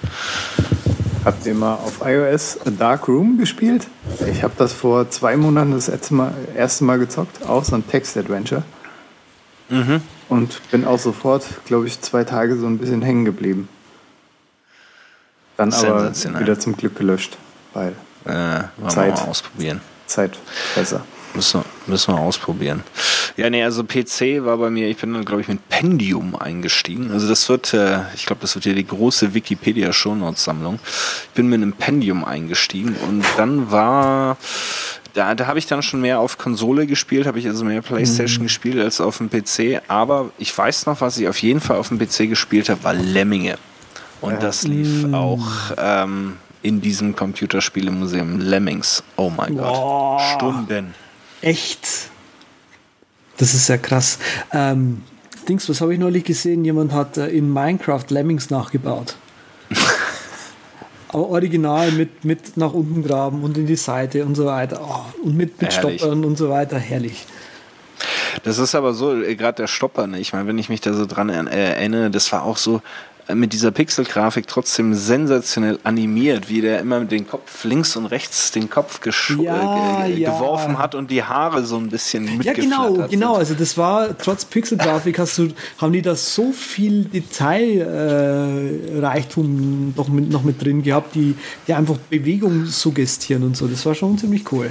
[1.25, 3.87] Habt ihr mal auf iOS A Dark Room gespielt?
[4.29, 7.87] Ich habe das vor zwei Monaten das erste Mal, erste Mal gezockt, auch so ein
[7.87, 8.63] Text-Adventure.
[10.29, 13.69] Und bin auch sofort, glaube ich, zwei Tage so ein bisschen hängen geblieben.
[15.57, 17.37] Dann aber wieder zum Glück gelöscht,
[17.73, 17.93] weil
[18.25, 19.19] Äh, Zeit.
[19.21, 19.81] ausprobieren.
[20.05, 20.37] Zeit
[20.75, 21.01] besser.
[21.35, 22.83] Müssen wir, müssen wir ausprobieren.
[23.35, 27.11] Ja, nee, also PC war bei mir, ich bin dann, glaube ich, mit Pendium eingestiegen.
[27.11, 30.79] Also das wird, äh, ich glaube, das wird ja die große Wikipedia-Shownotes-Sammlung.
[30.83, 34.37] Ich bin mit einem Pendium eingestiegen und dann war,
[35.15, 38.43] da, da habe ich dann schon mehr auf Konsole gespielt, habe ich also mehr Playstation
[38.43, 39.81] gespielt als auf dem PC.
[39.87, 42.93] Aber ich weiß noch, was ich auf jeden Fall auf dem PC gespielt habe, war
[42.93, 43.57] Lemminge.
[44.21, 45.45] Und das lief auch
[45.77, 49.03] ähm, in diesem Computerspielemuseum Lemmings.
[49.17, 49.57] Oh mein.
[49.57, 50.21] Gott.
[50.21, 50.93] Stunden.
[51.43, 52.09] Echt?
[53.37, 54.17] Das ist ja krass.
[54.53, 55.03] Ähm,
[55.47, 56.63] Dings, was habe ich neulich gesehen?
[56.63, 59.15] Jemand hat äh, in Minecraft Lemmings nachgebaut.
[61.09, 64.79] Aber original mit, mit nach unten graben und in die Seite und so weiter.
[64.81, 65.99] Oh, und mit, mit Herrlich.
[66.01, 66.79] Stoppern und so weiter.
[66.79, 67.25] Herrlich.
[68.43, 70.19] Das ist aber so, äh, gerade der Stopper, ne?
[70.19, 72.81] ich meine, wenn ich mich da so dran er- erinnere, das war auch so äh,
[73.33, 78.51] mit dieser Pixelgrafik trotzdem sensationell animiert, wie der immer mit dem Kopf links und rechts
[78.51, 80.33] den Kopf gesch Ja, äh, ja.
[80.33, 83.31] geworfen hat und die Haare so ein bisschen Ja, mitgeflattert genau, genau.
[83.33, 83.39] sind.
[83.39, 90.09] Also das war, trotz Pixelgrafik hast du, haben die da so viel Detailreichtum äh, doch
[90.09, 91.35] mit, noch mit drin gehabt, die,
[91.67, 93.67] die einfach Bewegung suggestieren und so.
[93.67, 94.69] Das war schon ziemlich cool.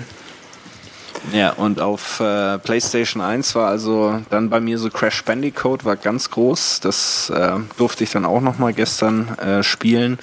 [1.31, 5.97] Ja, und auf äh, PlayStation 1 war also dann bei mir so Crash Bandicoot war
[5.97, 6.81] ganz groß.
[6.81, 10.19] Das äh, durfte ich dann auch noch mal gestern äh, spielen.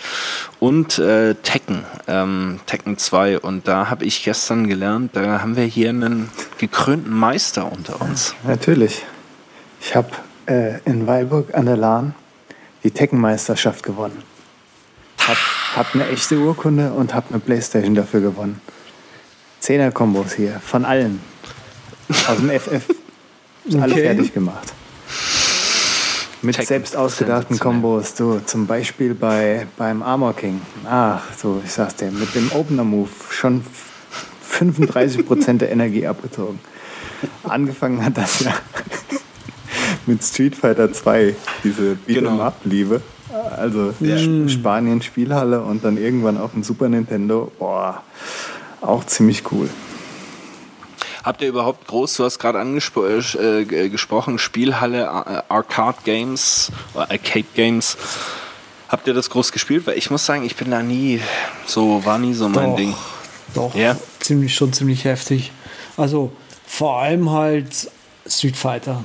[0.59, 3.39] Und äh, Tekken, ähm, Tekken 2.
[3.39, 8.35] Und da habe ich gestern gelernt, da haben wir hier einen gekrönten Meister unter uns.
[8.43, 9.05] Natürlich.
[9.81, 10.09] Ich habe
[10.47, 12.13] äh, in Weilburg an der Lahn
[12.83, 14.21] die Teckenmeisterschaft gewonnen.
[15.27, 15.37] Hab,
[15.75, 18.61] hab eine echte Urkunde und hab eine Playstation dafür gewonnen.
[19.73, 21.19] Zehner-Kombos hier, von allen.
[22.27, 22.85] Aus dem FF.
[23.79, 24.01] Alle Okay.
[24.01, 24.73] fertig gemacht.
[26.41, 27.59] Mit Tekken, selbst ausgedachten.
[27.59, 30.59] Kombos, du, zum Beispiel bei, beim Armor King.
[30.89, 33.63] Ach, so, ich sag's dir, mit dem Opener-Move schon
[34.51, 36.59] 35% der Energie abgezogen.
[37.43, 38.55] Angefangen hat das ja
[40.07, 42.31] mit Street Fighter 2, diese Genau.
[42.31, 43.01] Beat'em-up-Liebe.
[43.55, 47.51] Also Sp- Spanien Spielhalle und dann irgendwann auf dem Super Nintendo.
[47.59, 48.01] Boah,
[48.81, 49.69] auch ziemlich cool.
[51.23, 56.71] Habt ihr überhaupt groß, du hast gerade angespro äh, g- gesprochen, Spielhalle, äh, Arcade Games,
[56.93, 57.97] oder Arcade Games.
[58.87, 59.85] Habt ihr das groß gespielt?
[59.85, 61.21] Weil ich muss sagen, ich bin da nie,
[61.67, 62.75] so, war nie so mein Doch.
[62.77, 62.95] Ding.
[63.53, 63.95] Doch, Ja.
[64.19, 65.51] ziemlich, schon ziemlich heftig.
[65.97, 66.31] Also
[66.65, 67.91] vor allem halt
[68.25, 69.03] Street Fighter.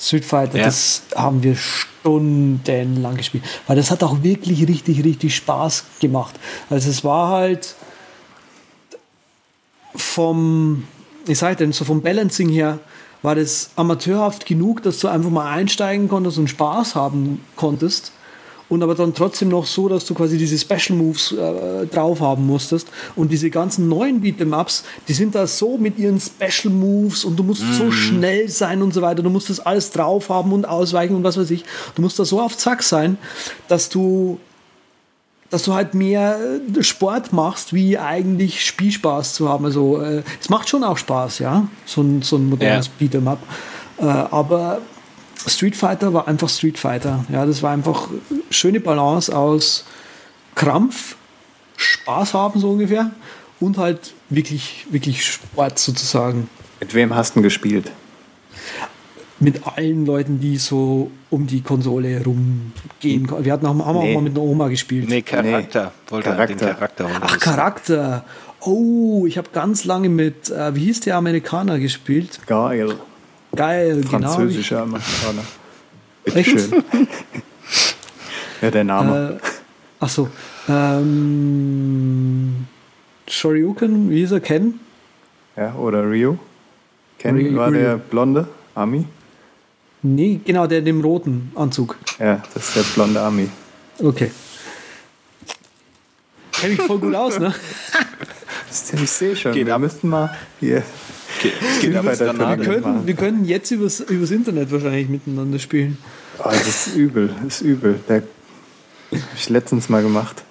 [0.00, 0.64] Street Fighter, Ja.
[0.64, 3.44] das haben wir stundenlang gespielt.
[3.66, 6.34] Weil das hat auch wirklich richtig, richtig Spaß gemacht.
[6.68, 7.74] Also es war halt
[9.96, 10.84] vom,
[11.26, 12.78] ich sag denn, so vom Balancing her,
[13.22, 18.12] war das amateurhaft genug, dass du einfach mal einsteigen konntest und Spaß haben konntest.
[18.68, 22.46] Und aber dann trotzdem noch so, dass du quasi diese Special Moves äh, drauf haben
[22.46, 22.88] musstest.
[23.14, 27.42] Und diese ganzen neuen Beat'em-Ups, die sind da so mit ihren Special Moves und du
[27.44, 29.22] musst so schnell sein und so weiter.
[29.22, 31.64] Du musst das alles drauf haben und ausweichen und was weiß ich.
[31.94, 33.18] Du musst da so auf Zack sein,
[33.68, 34.38] dass du
[35.54, 36.36] dass du halt mehr
[36.76, 39.64] äh, Sport machst, wie eigentlich Spielspaß zu haben.
[39.64, 43.06] Also äh, es macht schon auch Spaß, ja, so ein, so ein modernes Ja.
[43.06, 43.38] Beat'em Up.
[43.98, 44.80] Äh, aber
[45.46, 47.24] Street Fighter war einfach Street Fighter.
[47.32, 48.08] Ja, das war einfach
[48.50, 49.84] schöne Balance aus
[50.56, 51.14] Krampf,
[51.76, 53.12] Spaß haben so ungefähr
[53.60, 56.50] und halt wirklich, wirklich Sport sozusagen.
[56.80, 57.92] Mit wem hast du gespielt?
[59.40, 63.28] Mit allen Leuten, die so um die Konsole rumgehen.
[63.40, 64.14] Wir hatten auch, haben auch Nee.
[64.14, 65.08] mal mit einer Oma gespielt.
[65.08, 65.92] Nee, Charakter.
[66.08, 67.04] Wollte er den Charakter.
[67.04, 67.38] Charakter Ach.
[67.40, 68.24] Charakter.
[68.60, 72.40] Oh, ich habe ganz lange mit, äh, wie hieß der Amerikaner gespielt?
[72.46, 72.94] Geil.
[73.54, 75.42] Geil, Französischer Amerikaner.
[76.24, 76.36] genau.
[76.38, 76.50] Echt?
[76.50, 76.84] Schön.
[78.62, 79.38] ja, der Name.
[79.42, 79.46] Äh,
[80.00, 80.28] ach so.
[80.68, 82.66] Ähm,
[83.28, 84.40] Shoryuken, wie hieß er?
[84.40, 84.80] Ken?
[85.56, 86.38] ja, oder Rio.
[87.18, 87.80] Ken Rio- war Rio.
[87.80, 89.06] der blonde Ami.
[90.06, 91.96] Nee, genau, der in dem roten Anzug.
[92.18, 93.48] Ja, das ist der blonde Ami.
[93.98, 94.30] Okay.
[96.52, 97.54] Kenn mich voll gut aus, ne?
[98.68, 99.52] Das- Ich sehe schon.
[99.52, 99.80] Geht wir ab.
[99.80, 100.82] müssten mal hier.
[101.40, 102.58] Geht, geht Granate.
[102.60, 105.96] Wir können, wir können jetzt übers, übers Internet wahrscheinlich miteinander spielen.
[106.38, 108.00] Oh, das ist übel, das ist übel.
[108.08, 108.26] Der habe
[109.36, 110.42] ich letztens mal gemacht.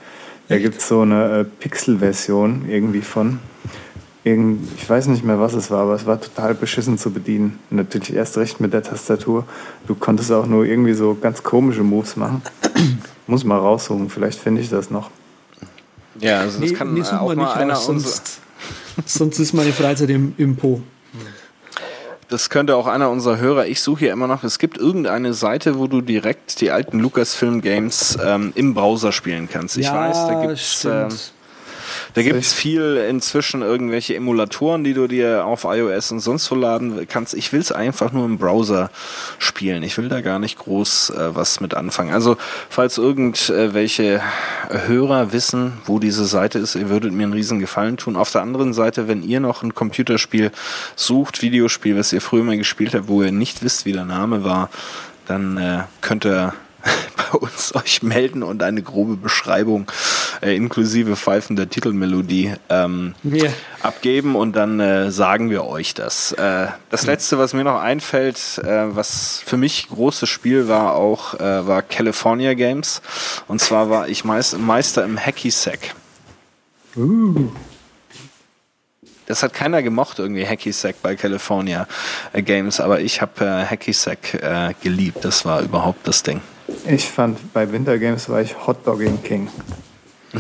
[0.48, 3.40] Da gibt es so eine äh, Pixel-Version irgendwie von.
[4.26, 7.60] Irgend, ich weiß nicht mehr, was es war, aber es war total beschissen zu bedienen.
[7.70, 9.46] Natürlich erst recht mit der Tastatur.
[9.86, 12.42] Du konntest auch nur irgendwie so ganz komische Moves machen.
[13.28, 15.10] Muss mal raussuchen, vielleicht finde ich das noch.
[16.20, 18.40] Ja, also das kann äh, suchen auch mal einer raus, sonst,
[19.06, 20.82] sonst ist meine Freizeit im, im Po.
[22.30, 25.80] das könnte auch einer unserer Hörer, ich suche hier immer noch, es gibt irgendeine Seite,
[25.80, 29.78] wo du direkt die alten Lucasfilm Games ähm, im Browser spielen kannst.
[29.78, 31.34] Ich weiß, da gibt's ähm, stimmt.
[32.14, 36.56] Da gibt es viel inzwischen irgendwelche Emulatoren, die du dir auf iOS und sonst wo
[36.56, 37.34] laden kannst.
[37.34, 38.92] Ich will es einfach nur im Browser
[39.40, 39.82] spielen.
[39.82, 42.14] Ich will da gar nicht groß äh, was mit anfangen.
[42.14, 42.38] Also,
[42.70, 44.22] falls irgendwelche
[44.70, 48.16] Hörer wissen, wo diese Seite ist, ihr würdet mir einen riesen Gefallen tun.
[48.16, 50.52] Auf der anderen Seite, wenn ihr noch ein Computerspiel
[50.96, 54.44] sucht, Videospiel, was ihr früher mal gespielt habt, wo ihr nicht wisst, wie der Name
[54.44, 54.70] war,
[55.26, 56.54] dann äh, könnt ihr
[57.18, 59.90] bei uns euch melden und eine grobe Beschreibung
[60.42, 63.50] äh, inklusive pfeifender Titelmelodie ähm, Ja.
[63.82, 66.32] abgeben und dann äh, sagen wir euch das.
[66.34, 71.36] Äh, das letzte, was mir noch einfällt, äh, was für mich großes Spiel war, auch
[71.36, 73.02] äh, war California Games.
[73.48, 75.96] Und zwar war ich meist, Meister im Hacky Sack.
[79.26, 81.88] Das hat keiner gemocht, irgendwie Hacky Sack bei California
[82.34, 85.24] äh, Games, aber ich habe äh, Hacky Sack äh, geliebt.
[85.24, 86.42] Das war überhaupt das Ding.
[86.86, 89.48] Ich fand, bei Winter Games war ich Hotdogging King.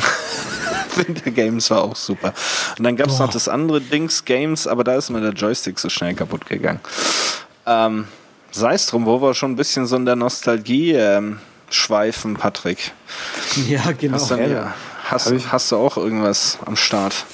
[0.95, 2.33] Winter Games war auch super.
[2.77, 5.79] Und dann gab es noch das andere Dings Games, aber da ist mir der Joystick
[5.79, 6.79] so schnell kaputt gegangen.
[7.65, 8.05] Ähm,
[8.55, 11.39] Sei es drum, wo wir schon ein bisschen so in der Nostalgie ähm,
[11.71, 12.91] schweifen, Patrick.
[13.67, 14.15] Ja, genau.
[14.15, 14.75] Hast, du, Ja,
[15.05, 17.25] hast, hast du auch irgendwas am Start?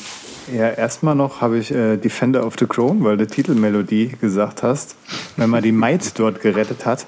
[0.54, 4.95] Ja, erstmal noch habe ich äh, Defender of the Crown, weil du Titelmelodie gesagt hast.
[5.36, 7.06] Wenn man die Maid dort gerettet hat,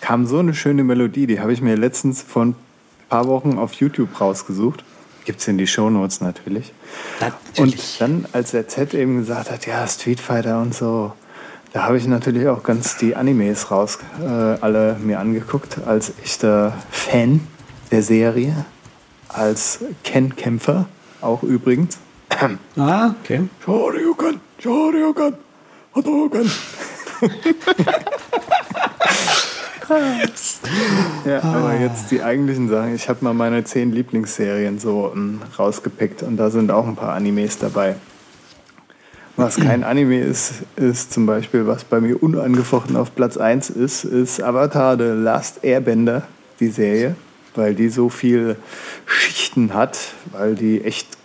[0.00, 1.26] kam so eine schöne Melodie.
[1.26, 2.54] Die habe ich mir letztens vor ein
[3.08, 4.84] paar Wochen auf YouTube rausgesucht.
[5.24, 6.72] Gibt's in die Shownotes natürlich.
[7.58, 11.12] Und dann, als der Z eben gesagt hat, ja, Street Fighter und so,
[11.72, 16.76] da habe ich natürlich auch ganz die Animes raus, äh, alle mir angeguckt, als echter
[16.90, 17.46] Fan
[17.92, 18.64] der Serie,
[19.28, 20.86] als Ken-Kämpfer
[21.20, 21.98] auch übrigens.
[22.76, 23.48] Ah, okay.
[23.64, 25.34] Shoryuken, Shoryuken,
[25.94, 26.50] Hadouken.
[31.24, 32.94] ja, aber jetzt die eigentlichen Sachen.
[32.94, 37.14] Ich habe mal meine zehn Lieblingsserien so ähm, rausgepickt und da sind auch ein paar
[37.14, 37.96] Animes dabei.
[39.36, 44.04] Was kein Anime ist, ist zum Beispiel, was bei mir unangefochten auf Platz 1 ist,
[44.04, 46.22] ist Avatar The Last Airbender,
[46.60, 47.16] die Serie,
[47.56, 48.56] weil die so viel
[49.06, 49.98] Schichten hat,
[50.32, 51.19] weil die echt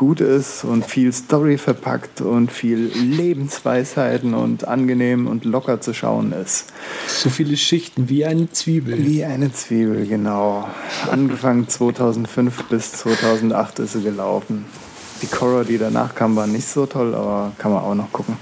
[0.00, 6.32] gut ist und viel Story verpackt und viel Lebensweisheiten und angenehm und locker zu schauen
[6.32, 6.72] ist.
[7.06, 8.96] So viele Schichten wie eine Zwiebel.
[9.04, 10.66] Wie eine Zwiebel, genau.
[11.10, 14.64] Angefangen 2005 bis 2008 ist sie gelaufen.
[15.20, 18.38] Die Korra, die danach kam, war nicht so toll, aber kann man auch noch gucken.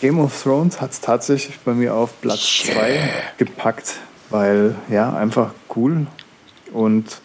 [0.00, 2.98] Game of Thrones hat es tatsächlich bei mir auf Platz 2
[3.38, 3.94] gepackt,
[4.30, 6.08] weil ja, einfach cool
[6.72, 7.20] und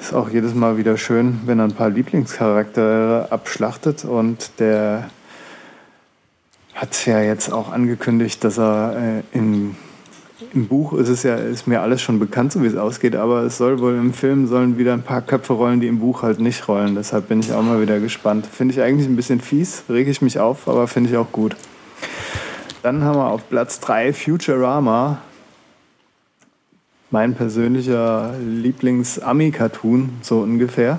[0.00, 5.10] ist auch jedes Mal wieder schön, wenn er ein paar Lieblingscharaktere abschlachtet und der
[6.74, 9.76] hat ja jetzt auch angekündigt, dass er äh, in
[10.52, 13.42] im Buch ist es ja, ist mir alles schon bekannt, so wie es ausgeht, aber
[13.42, 16.40] es soll wohl im Film sollen wieder ein paar Köpfe rollen, die im Buch halt
[16.40, 16.94] nicht rollen.
[16.94, 18.46] Deshalb bin ich auch mal wieder gespannt.
[18.46, 21.56] Finde ich eigentlich ein bisschen fies, rege ich mich auf, aber finde ich auch gut.
[22.82, 25.18] Dann haben wir auf Platz 3 Futurama.
[27.10, 30.98] Mein persönlicher Lieblings-Ami-Cartoon, so ungefähr.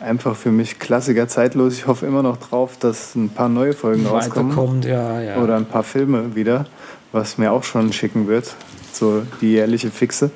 [0.00, 1.74] Einfach für mich Klassiker, zeitlos.
[1.74, 4.82] Ich hoffe immer noch drauf, dass ein paar neue Folgen rauskommen.
[4.82, 5.42] Ja, ja.
[5.42, 6.66] Oder ein paar Filme wieder,
[7.10, 8.54] was mir auch schon schicken wird.
[8.92, 10.30] So die jährliche Fixe.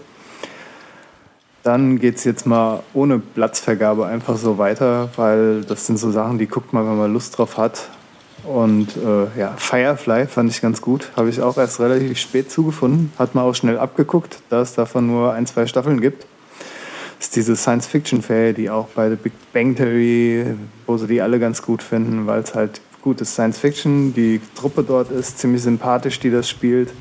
[1.62, 6.38] Dann geht es jetzt mal ohne Platzvergabe einfach so weiter, weil das sind so Sachen,
[6.38, 7.88] die guckt man, wenn man Lust drauf hat.
[8.44, 11.10] Und äh, ja, Firefly fand ich ganz gut.
[11.16, 13.12] Habe ich auch erst relativ spät zugefunden.
[13.18, 16.26] Hat man auch schnell abgeguckt, da es davon nur ein, zwei Staffeln gibt.
[17.18, 21.38] Das ist diese Science-Fiction-Fähige, die auch bei The Big Bang Theory, wo sie die alle
[21.38, 24.12] ganz gut finden, weil es halt gut ist Science-Fiction.
[24.14, 26.92] Die Truppe dort ist ziemlich sympathisch, die das spielt.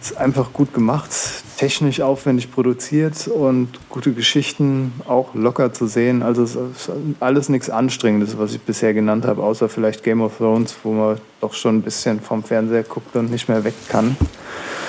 [0.00, 1.10] Ist einfach gut gemacht,
[1.56, 6.22] technisch aufwendig produziert und gute Geschichten auch locker zu sehen.
[6.22, 10.36] Also es ist alles nichts Anstrengendes, was ich bisher genannt habe, außer vielleicht Game of
[10.38, 14.16] Thrones, wo man doch schon ein bisschen vom Fernseher guckt und nicht mehr weg kann.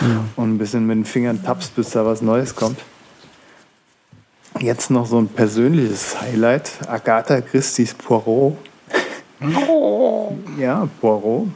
[0.01, 0.23] Ja.
[0.35, 2.79] Und ein bisschen mit den Fingern tappst, bis da was Neues kommt.
[4.59, 6.71] Jetzt noch so ein persönliches Highlight.
[6.87, 8.57] Agatha Christie's Poirot.
[9.67, 10.33] Oh.
[10.57, 11.47] ja, Poirot.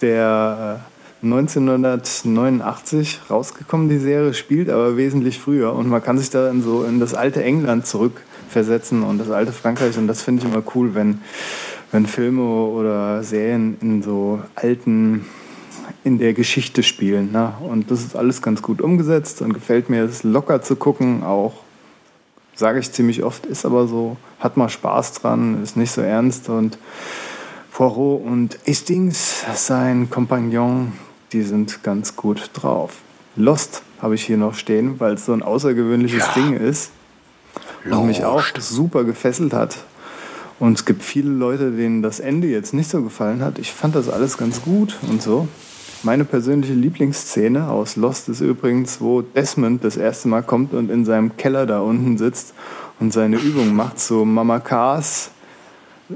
[0.00, 0.89] Der äh,
[1.22, 6.82] 1989 rausgekommen, die Serie, spielt aber wesentlich früher und man kann sich da in so
[6.84, 10.94] in das alte England zurückversetzen und das alte Frankreich und das finde ich immer cool,
[10.94, 11.20] wenn,
[11.92, 15.26] wenn Filme oder Serien in so alten,
[16.04, 17.32] in der Geschichte spielen.
[17.32, 17.52] Ne?
[17.60, 21.52] Und das ist alles ganz gut umgesetzt und gefällt mir, es locker zu gucken, auch
[22.54, 26.48] sage ich ziemlich oft, ist aber so, hat mal Spaß dran, ist nicht so ernst
[26.48, 26.78] und
[27.72, 30.92] Poirot und Hastings, sein Kompagnon,
[31.32, 32.96] die sind ganz gut drauf.
[33.36, 36.32] Lost habe ich hier noch stehen, weil es so ein außergewöhnliches ja.
[36.34, 36.90] Ding ist
[37.84, 38.00] Lost.
[38.00, 39.76] und mich auch super gefesselt hat.
[40.58, 43.58] Und es gibt viele Leute, denen das Ende jetzt nicht so gefallen hat.
[43.58, 45.48] Ich fand das alles ganz gut und so.
[46.02, 51.04] Meine persönliche Lieblingsszene aus Lost ist übrigens, wo Desmond das erste Mal kommt und in
[51.04, 52.54] seinem Keller da unten sitzt
[53.00, 55.30] und seine Übung macht, so Mama Cars,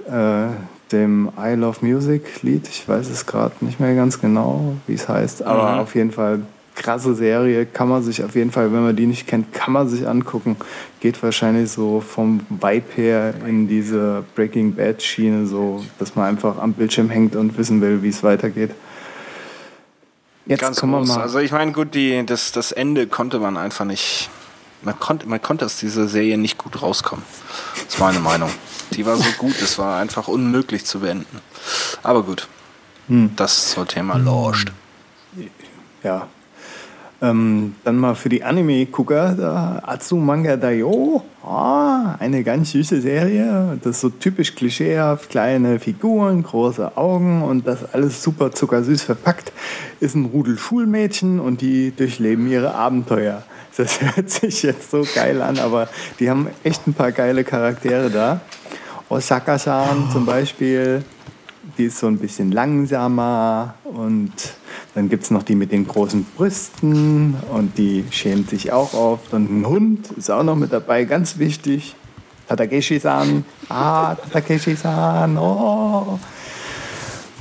[0.07, 0.49] äh,
[0.95, 2.69] dem I Love Music Lied.
[2.69, 5.79] Ich weiß es gerade nicht mehr ganz genau, wie es heißt, aber mhm.
[5.81, 6.41] auf jeden Fall
[6.75, 7.67] krasse Serie.
[7.67, 10.57] Kann man sich auf jeden Fall, wenn man die nicht kennt, kann man sich angucken.
[11.01, 16.59] Geht wahrscheinlich so vom Vibe her in diese Breaking Bad Schiene, so dass man einfach
[16.59, 18.71] am Bildschirm hängt und wissen will, wie es weitergeht.
[20.47, 21.23] Jetzt Ganz kommen wir mal.
[21.23, 24.29] Also ich meine, gut, die, das, das Ende konnte man einfach nicht.
[24.83, 27.25] Man konnte, man konnte aus dieser Serie nicht gut rauskommen.
[27.75, 28.51] Das ist meine Meinung.
[28.95, 31.41] Die war so gut, es war einfach unmöglich zu beenden.
[32.03, 32.49] Aber gut,
[33.09, 33.31] hm.
[33.37, 34.73] das zum Thema Lost.
[36.03, 36.29] Ja.
[37.23, 43.79] Ähm, dann mal für die Anime-Gucker, Atsumanga Dayo, ah, eine ganz süße Serie.
[43.83, 49.53] Das ist so typisch klischeehaft, kleine Figuren, große Augen und das alles super zuckersüß verpackt.
[50.01, 53.43] Ist ein Rudel Schulmädchen und die durchleben ihre Abenteuer.
[53.77, 55.89] Das hört sich jetzt so geil an, aber
[56.21, 58.41] die haben echt ein paar geile Charaktere da.
[59.09, 61.05] Osaka-san zum Beispiel,
[61.79, 64.33] die ist so ein bisschen langsamer und
[64.95, 69.33] dann gibt es noch die mit den großen Brüsten und die schämt sich auch oft
[69.33, 71.95] und ein Hund ist auch noch mit dabei, ganz wichtig.
[72.49, 76.19] Tadakeshi-san, ah, Tadakeshi-san, oh.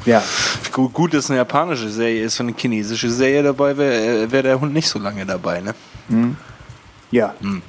[0.06, 0.22] Ja.
[0.72, 4.60] Gut, gut, dass eine japanische Serie ist, wenn eine chinesische Serie dabei wäre, wäre der
[4.60, 5.76] Hund nicht so lange dabei, ne?
[6.10, 6.36] Hm.
[7.12, 7.36] Ja.
[7.40, 7.62] Hm.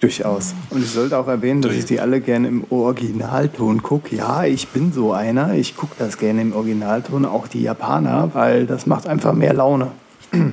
[0.00, 0.54] Durchaus.
[0.70, 4.14] Und ich sollte auch erwähnen, dass ich die alle gerne im Originalton gucke.
[4.14, 5.54] Ja, ich bin so einer.
[5.54, 9.92] Ich gucke das gerne im Originalton, auch die Japaner, weil das macht einfach mehr Laune.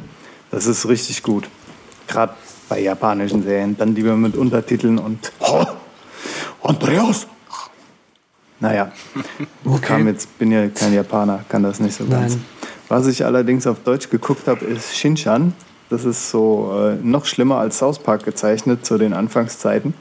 [0.52, 1.50] Das ist richtig gut.
[2.08, 2.36] Gerade
[2.70, 3.76] bei japanischen Serien.
[3.76, 5.66] Dann lieber mit Untertiteln und oh,
[6.62, 7.26] Andreas!
[8.60, 8.91] Naja,
[9.66, 9.82] okay.
[9.82, 12.36] kam jetzt, bin ja kein Japaner, kann das nicht so ganz.
[12.36, 12.46] Nein.
[12.88, 15.54] Was ich allerdings auf Deutsch geguckt habe, ist Shinchan.
[15.89, 19.93] Das ist so äh, noch schlimmer als South Park gezeichnet zu den Anfangszeiten.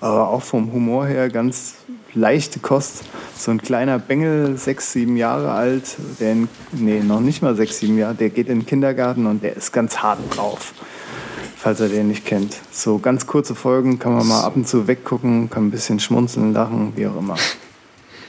[0.00, 1.74] Aber auch vom Humor her ganz
[2.14, 3.04] leichte Kost.
[3.36, 7.78] So ein kleiner Bengel, sechs, sieben Jahre alt, der in, nee, noch nicht mal sechs,
[7.78, 10.72] sieben Jahre, der geht in den Kindergarten und der ist ganz hart drauf,
[11.56, 12.56] falls er den nicht kennt.
[12.70, 16.52] So ganz kurze Folgen kann man mal ab und zu weggucken, kann ein bisschen schmunzeln,
[16.52, 17.36] lachen, wie auch immer.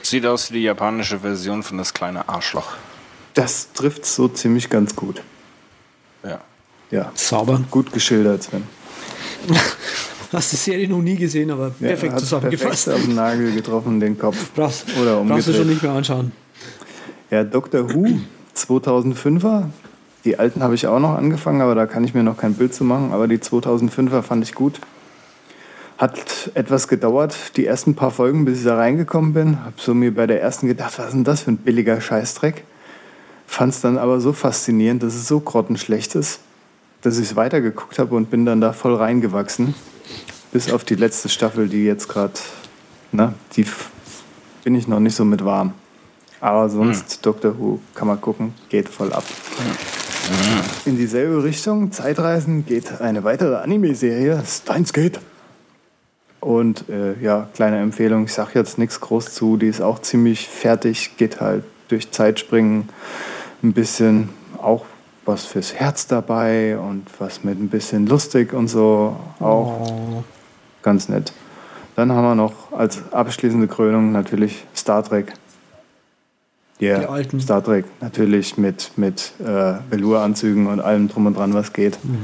[0.02, 2.72] Sieht aus wie die japanische Version von das kleine Arschloch.
[3.34, 5.22] Das trifft so ziemlich ganz gut.
[6.90, 7.12] Ja.
[7.14, 7.60] Sauber.
[7.70, 8.64] Gut geschildert, Sven.
[10.32, 12.84] Hast die Serie noch nie gesehen, aber ja, perfekt zusammengefasst.
[12.84, 14.52] Perfekt auf den Nagel getroffen, den Kopf.
[14.54, 15.28] Brauchst, Oder umgedreht.
[15.28, 16.32] brauchst du schon nicht mehr anschauen.
[17.30, 17.92] Ja, Dr.
[17.92, 18.20] Who,
[18.56, 19.64] 2005er.
[20.24, 22.74] Die alten habe ich auch noch angefangen, aber da kann ich mir noch kein Bild
[22.74, 23.12] zu machen.
[23.12, 24.80] Aber die 2005er fand ich gut.
[25.98, 29.64] Hat etwas gedauert, die ersten paar Folgen, bis ich da reingekommen bin.
[29.64, 32.64] Hab so mir bei der ersten gedacht, was ist denn das für ein billiger Scheißdreck?
[33.46, 36.40] Fand es dann aber so faszinierend, dass es so grottenschlecht ist
[37.02, 39.74] dass ich es weitergeguckt habe und bin dann da voll reingewachsen.
[40.52, 42.34] Bis auf die letzte Staffel, die jetzt gerade,
[43.12, 43.64] ne, die
[44.64, 45.74] bin ich noch nicht so mit warm.
[46.40, 49.24] Aber sonst Doctor Who kann man gucken, geht voll ab.
[50.84, 55.20] In dieselbe Richtung, Zeitreisen, geht eine weitere Anime-Serie, Steins Gate.
[56.40, 60.48] Und äh, ja, kleine Empfehlung, ich sag jetzt nichts groß zu, die ist auch ziemlich
[60.48, 62.88] fertig, geht halt durch Zeitspringen
[63.62, 64.86] ein bisschen auch
[65.30, 70.24] was fürs Herz dabei und was mit ein bisschen lustig und so auch Oh.
[70.82, 71.32] ganz nett.
[71.96, 75.32] Dann haben wir noch als abschließende Krönung natürlich Star Trek.
[76.78, 77.40] Ja, Die alten.
[77.40, 82.02] Star Trek natürlich mit, mit äh, Velour-Anzügen und allem drum und dran, was geht.
[82.04, 82.18] Mhm.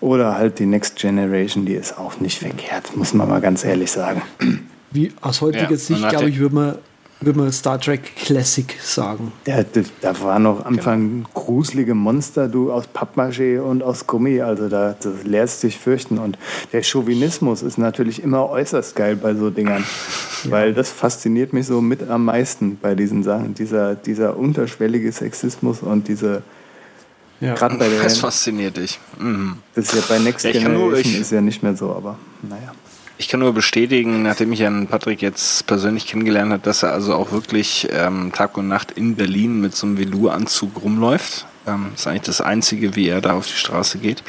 [0.00, 3.90] Oder halt die Next Generation, die ist auch nicht verkehrt, muss man mal ganz ehrlich
[3.90, 4.22] sagen.
[4.90, 6.74] Wie aus heutiger Ja, Sicht, glaube ich, würde man,
[7.22, 9.32] würd man Star Trek Classic sagen.
[9.46, 14.68] Ja, da, da war noch Anfang gruselige Monster, du aus Pappmaché und aus Gummi, also
[14.68, 16.18] da das lässt dich fürchten.
[16.18, 16.38] Und
[16.72, 19.84] der Chauvinismus ist natürlich immer äußerst geil bei so Dingern,
[20.44, 23.54] weil das fasziniert mich so mit am meisten bei diesen Sachen.
[23.54, 26.42] Dieser, dieser unterschwellige Sexismus und diese,
[27.40, 27.54] Ja.
[27.54, 28.98] gerade bei der, Das fasziniert dich.
[29.18, 29.56] Mhm.
[29.74, 32.72] das ist ja bei Next Ja, nur- Generation ist ja nicht mehr so, aber naja.
[33.20, 37.14] Ich kann nur bestätigen, nachdem ich Herrn Patrick jetzt persönlich kennengelernt habe, dass er also
[37.14, 41.44] auch wirklich ähm, Tag und Nacht in Berlin mit so einem Velour-Anzug rumläuft.
[41.66, 44.22] Ähm, ist eigentlich das Einzige, wie er da auf die Straße geht.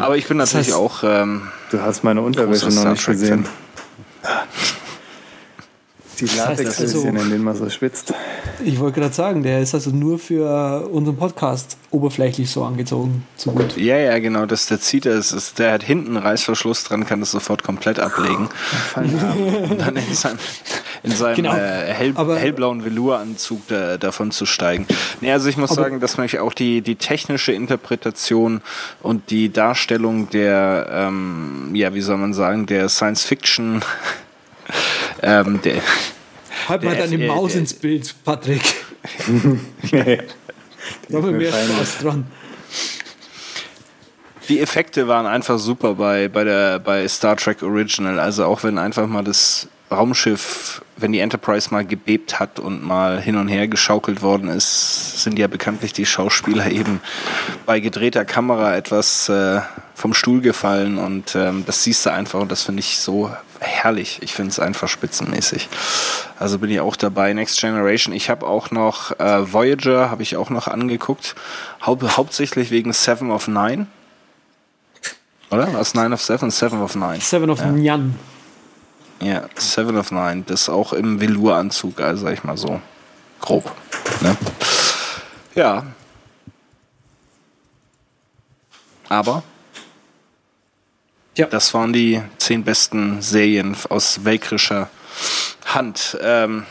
[0.00, 3.16] Aber ich bin natürlich heißt- auch ähm, Du hast meine Unterwäsche noch nicht Trek
[6.20, 8.12] Die heißt Latexhöschen, also- in denen man so schwitzt.
[8.64, 13.24] Ich wollte gerade sagen, der ist also nur für unseren Podcast oberflächlich so angezogen.
[13.36, 13.76] So gut.
[13.76, 15.54] Ja, ja, genau, das der zieht es.
[15.54, 18.48] Der hat hinten einen Reißverschluss dran, kann das sofort komplett ablegen.
[18.96, 20.38] Und dann in, sein,
[21.02, 21.54] in seinem Genau.
[21.54, 24.86] äh, hell, hellblauen Velouranzug da, davon zu steigen.
[25.20, 28.60] Nee, also ich muss sagen, dass mich auch die, die technische Interpretation
[29.02, 33.82] und die Darstellung der, ähm, ja, wie soll man sagen, der Science Fiction,
[35.22, 35.80] ähm, der,
[36.68, 38.62] Halt mal Der deine F- Maus der- ins Bild, Patrick.
[41.08, 41.52] Da haben wir mehr.
[41.52, 42.26] Spaß dran.
[44.48, 48.18] Die Effekte waren einfach super bei, bei, der, bei Star Trek Original.
[48.20, 53.20] Also auch wenn einfach mal das Raumschiff, wenn die Enterprise mal gebebt hat und mal
[53.20, 57.00] hin und her geschaukelt worden ist, sind ja bekanntlich die Schauspieler eben
[57.64, 59.60] bei gedrehter Kamera etwas äh,
[59.94, 63.30] vom Stuhl gefallen und ähm, das siehst du einfach und das finde ich so
[63.64, 64.18] herrlich.
[64.22, 65.68] Ich finde es einfach spitzenmäßig.
[66.38, 67.32] Also bin ich auch dabei.
[67.32, 68.14] Next Generation.
[68.14, 71.34] Ich habe auch noch äh, Voyager, habe ich auch noch angeguckt.
[71.84, 73.86] Hau hauptsächlich wegen Seven of Nine.
[75.50, 75.72] Oder?
[75.74, 75.94] Was?
[75.94, 76.50] Nine of Seven?
[76.50, 77.20] Seven of Nine.
[77.20, 78.14] Seven of Nyan.
[79.20, 80.44] Ja, Seven of Nine.
[80.46, 82.80] Das auch im Velour-Anzug, also sag ich mal so.
[83.40, 83.70] Grob.
[84.20, 84.36] Ne?
[85.54, 85.84] Ja.
[89.08, 89.42] Aber
[91.36, 91.46] Ja.
[91.46, 94.88] das waren die zehn besten Serien aus welkrischer
[95.66, 96.16] Hand.
[96.22, 96.64] Ähm,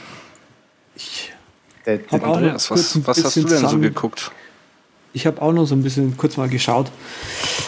[1.85, 4.31] Der, Hab auch noch Andreas, was, was hast du denn so geguckt?
[5.15, 6.91] Ich habe auch noch so ein bisschen kurz mal geschaut.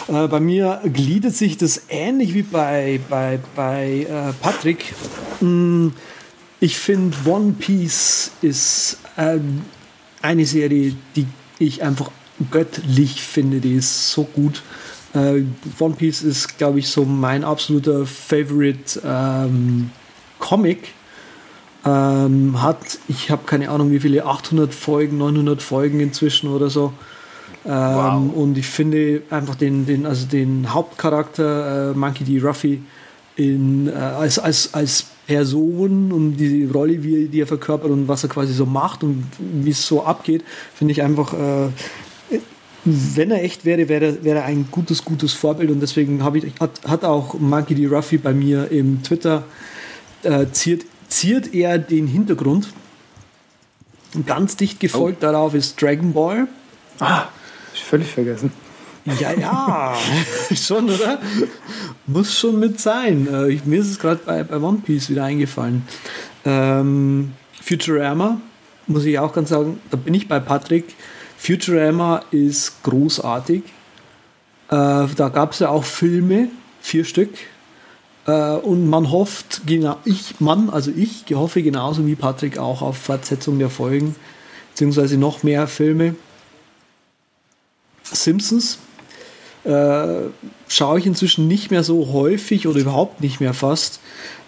[0.08, 4.94] Äh, bei mir gliedert sich das ähnlich wie bei, bei, bei äh, Patrick.
[5.40, 5.88] Mm,
[6.58, 9.64] Ich finde One Piece ist ähm,
[10.22, 11.26] eine Serie, die
[11.58, 12.10] ich einfach
[12.50, 13.60] göttlich finde.
[13.60, 14.62] Die ist so gut.
[15.16, 15.44] Äh,
[15.78, 19.90] One Piece ist, glaube ich, so mein absoluter Favorite ähm,
[20.38, 20.92] Comic.
[21.84, 26.92] Ähm, hat, ich habe keine Ahnung, wie viele, 800 Folgen, 900 Folgen inzwischen oder so.
[27.64, 32.40] Ähm, Und ich finde einfach den, den, also den Hauptcharakter, äh, Monkey D.
[32.40, 32.82] Ruffy,
[33.36, 38.22] in, äh, als, als, als Person und die Rolle, wie, die er verkörpert und was
[38.22, 40.44] er quasi so macht und wie es so abgeht,
[40.74, 41.68] finde ich einfach, äh,
[42.86, 46.60] wenn er echt wäre, wäre er, wäre er ein gutes, gutes Vorbild und deswegen ich,
[46.60, 47.86] hat, hat auch Monkey D.
[47.86, 49.44] Ruffy bei mir im Twitter
[50.22, 52.72] äh, ziert, ziert er den Hintergrund.
[54.14, 56.46] Und ganz dicht gefolgt darauf ist Dragon Ball.
[57.00, 57.24] Ah,
[57.74, 58.52] ich völlig vergessen.
[59.20, 59.96] Ja, ja,
[60.54, 61.20] schon, oder?
[62.06, 63.28] Muss schon mit sein.
[63.32, 65.86] Äh, ich, mir ist es gerade bei, bei One Piece wieder eingefallen.
[66.44, 67.32] Ähm,
[67.62, 68.40] Futurama,
[68.86, 70.94] muss ich auch ganz sagen, da bin ich bei Patrick.
[71.36, 73.62] Futurama ist großartig.
[74.68, 76.48] Äh, da gab es ja auch Filme,
[76.80, 77.30] vier Stück.
[78.26, 82.96] Äh, und man hofft, genau, ich, Mann, also ich hoffe genauso wie Patrick auch auf
[82.96, 84.16] Fortsetzung der Folgen,
[84.70, 86.16] beziehungsweise noch mehr Filme.
[88.02, 88.78] Simpsons
[89.64, 90.28] äh,
[90.68, 94.00] schaue ich inzwischen nicht mehr so häufig oder überhaupt nicht mehr fast,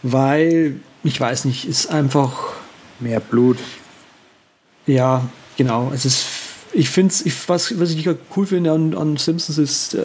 [0.03, 2.55] weil ich weiß nicht, ist einfach
[3.01, 3.59] Mehr Blut.
[4.87, 6.27] ja genau, es ist
[6.73, 10.05] ich finde ich, was, was ich cool finde an, an Simpsons ist äh,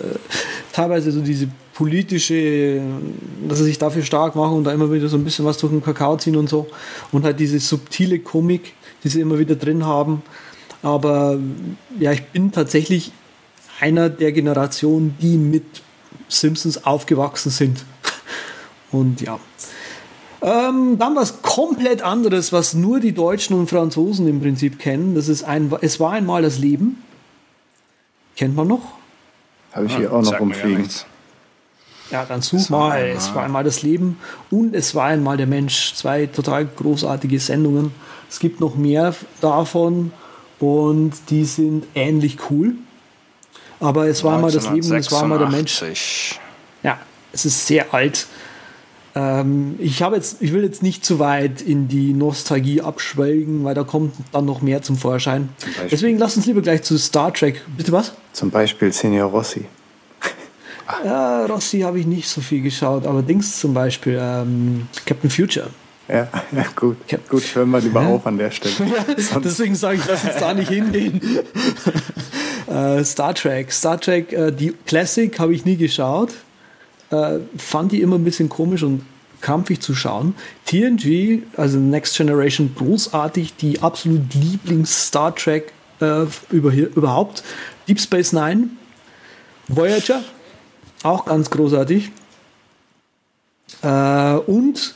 [0.72, 2.82] teilweise so diese politische,
[3.48, 5.72] dass sie sich dafür stark machen und da immer wieder so ein bisschen was durch
[5.72, 6.68] den Kakao ziehen und so.
[7.12, 10.22] Und halt diese subtile Komik, die sie immer wieder drin haben.
[10.82, 11.40] Aber
[12.00, 13.12] ja, ich bin tatsächlich
[13.80, 15.66] einer der Generationen, die mit
[16.28, 17.84] Simpsons aufgewachsen sind.
[18.92, 19.40] Und ja.
[20.44, 25.16] Ähm, dann was komplett anderes, was nur die Deutschen und Franzosen im Prinzip kennen.
[25.16, 27.02] Das ist ein, es war einmal das Leben.
[28.36, 28.82] Kennt man noch?
[29.72, 30.90] Habe ich hier auch noch rumfliegen.
[32.12, 32.92] Ja, dann such mal.
[32.92, 33.18] Einmal.
[33.18, 34.20] Es war einmal das Leben
[34.52, 35.94] und es war einmal der Mensch.
[35.96, 37.94] Zwei total großartige Sendungen.
[38.30, 40.12] Es gibt noch mehr davon
[40.60, 42.76] und die sind ähnlich cool.
[43.80, 46.40] Aber es war einmal das Leben und es war einmal der Mensch.
[46.84, 47.00] Ja,
[47.32, 48.28] es ist sehr alt.
[49.16, 53.84] Ähm, ich, jetzt, ich will jetzt nicht zu weit in die Nostalgie abschwelgen, weil da
[53.84, 55.50] kommt dann noch mehr zum Vorschein.
[55.58, 57.62] Zum Deswegen lass uns lieber gleich zu Star Trek.
[57.78, 58.14] Bitte was?
[58.32, 59.66] Zum Beispiel Senior Rossi.
[61.06, 65.70] Ja, Rossi habe ich nicht so viel geschaut, aber Dings zum Beispiel, ähm, Captain Future.
[66.10, 66.98] Ja, ja gut.
[67.30, 68.10] Gut, hören wir lieber ja.
[68.10, 68.74] auf an der Stelle.
[69.44, 71.22] Deswegen sage ich, lass uns da nicht hingehen.
[72.68, 73.72] äh, Star Trek.
[73.72, 76.32] Star Trek, äh, die Classic habe ich nie geschaut.
[77.14, 79.04] Äh, fand die immer ein bisschen komisch und
[79.40, 80.34] krampfig zu schauen.
[80.66, 87.44] TNG, also Next Generation, großartig, die absolut Lieblings-Star Trek äh, über, überhaupt.
[87.88, 88.70] Deep Space Nine,
[89.68, 90.24] Voyager,
[91.04, 92.10] auch ganz großartig.
[93.84, 94.96] Äh, und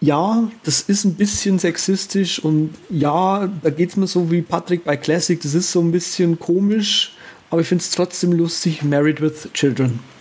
[0.00, 4.84] ja, das ist ein bisschen sexistisch und ja, da geht es mir so wie Patrick
[4.84, 7.14] bei Classic, das ist so ein bisschen komisch,
[7.50, 10.13] aber ich finde es trotzdem lustig, Married with Children.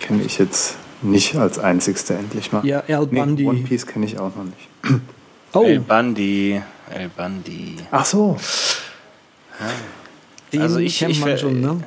[0.00, 2.64] Kenne ich jetzt nicht als einzigster endlich mal.
[2.66, 3.44] Ja, Al Bundy.
[3.44, 4.68] Nee, One Piece kenne ich auch noch nicht.
[5.52, 5.64] Oh.
[5.64, 6.62] El Bundy.
[6.88, 7.74] El Bundy.
[7.90, 8.36] Ach so.
[9.58, 9.66] Ja.
[10.52, 11.82] Den also ich, ich, man schon, ne?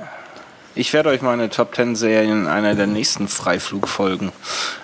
[0.75, 4.31] Ich werde euch meine Top 10 Serien in einer der nächsten Freiflugfolgen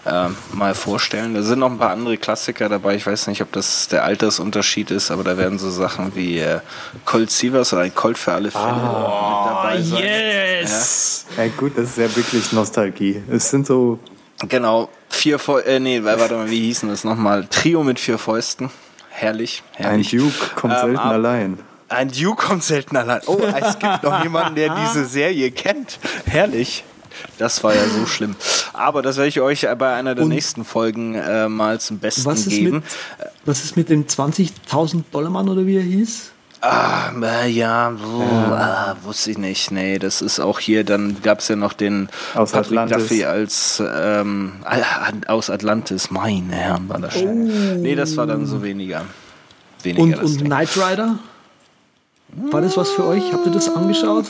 [0.06, 1.34] äh, mal vorstellen.
[1.34, 2.96] Da sind noch ein paar andere Klassiker dabei.
[2.96, 6.60] Ich weiß nicht, ob das der Altersunterschied ist, aber da werden so Sachen wie äh,
[7.06, 10.04] Colt Sievers oder ein Colt für alle Fälle ah, mit dabei sein.
[10.04, 11.26] Yes!
[11.36, 11.46] Ja.
[11.46, 11.52] ja.
[11.58, 13.24] gut, das ist ja wirklich Nostalgie.
[13.28, 14.00] Es sind so
[14.48, 17.48] Genau, vier Fäuste, äh, nee, warte mal, wie hießen das nochmal?
[17.50, 18.70] Trio mit vier Fäusten.
[19.10, 20.14] Herrlich, herrlich.
[20.14, 21.60] Ein Duke kommt ähm, selten allein.
[21.90, 23.22] Ein Duke kommt selten allein.
[23.26, 26.00] Oh, es gibt noch jemanden, der diese Serie kennt.
[26.26, 26.84] Herrlich.
[27.38, 28.36] Das war ja so schlimm.
[28.74, 32.26] Aber das werde ich euch bei einer der Und nächsten Folgen äh, mal zum Besten
[32.26, 32.76] was geben.
[32.76, 32.84] Mit,
[33.46, 36.32] was ist mit dem 20.000 Dollar Mann oder wie er hieß?
[36.62, 38.54] Ah, äh, ja, oh, ja.
[38.54, 39.72] Ah, wusste ich nicht.
[39.72, 43.08] Nee, das ist auch hier, dann gab es ja noch den aus Patrick Atlantis.
[43.08, 44.54] Duffy als ähm,
[45.28, 46.12] aus Atlantis.
[46.12, 47.50] Meine Herren, war das schön.
[47.50, 47.80] Oh.
[47.80, 49.06] Nee, das war dann so weniger.
[49.84, 51.20] weniger und und Knight Rider?
[52.34, 53.34] War das was für euch?
[53.34, 54.26] Habt ihr das angeschaut?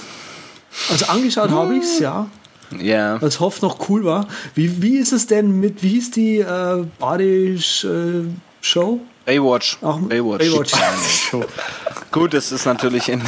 [0.89, 2.27] Also angeschaut habe ich es, ja.
[2.71, 2.79] Ja.
[2.81, 3.19] Yeah.
[3.21, 4.27] Als Hoff noch cool war.
[4.53, 8.25] Wie, wie ist es denn mit, wie hieß die äh, Badisch äh,
[8.61, 8.99] Show?
[9.25, 9.77] Baywatch.
[9.81, 10.51] Auch Baywatch.
[10.51, 10.73] Baywatch.
[12.11, 13.21] Gut, es ist natürlich in,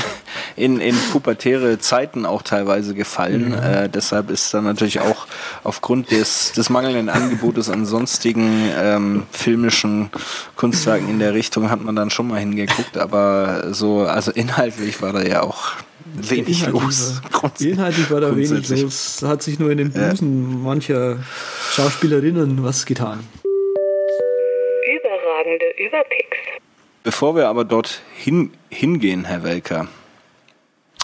[0.56, 3.50] in, in pubertäre Zeiten auch teilweise gefallen.
[3.50, 3.54] Mhm.
[3.54, 5.28] Äh, deshalb ist dann natürlich auch
[5.64, 10.10] aufgrund des, des mangelnden Angebotes an sonstigen ähm, filmischen
[10.56, 12.98] Kunstwerken in der Richtung hat man dann schon mal hingeguckt.
[12.98, 15.74] Aber so, also inhaltlich war da ja auch
[16.16, 17.22] wenig inhaltlich los.
[17.32, 19.18] War, inhaltlich war da wenig los.
[19.22, 20.58] Da hat sich nur in den Busen ja.
[20.58, 21.20] mancher
[21.74, 23.20] Schauspielerinnen was getan
[25.42, 26.61] überragende Überpicks.
[27.04, 29.88] Bevor wir aber dort hin, hingehen, Herr Welker,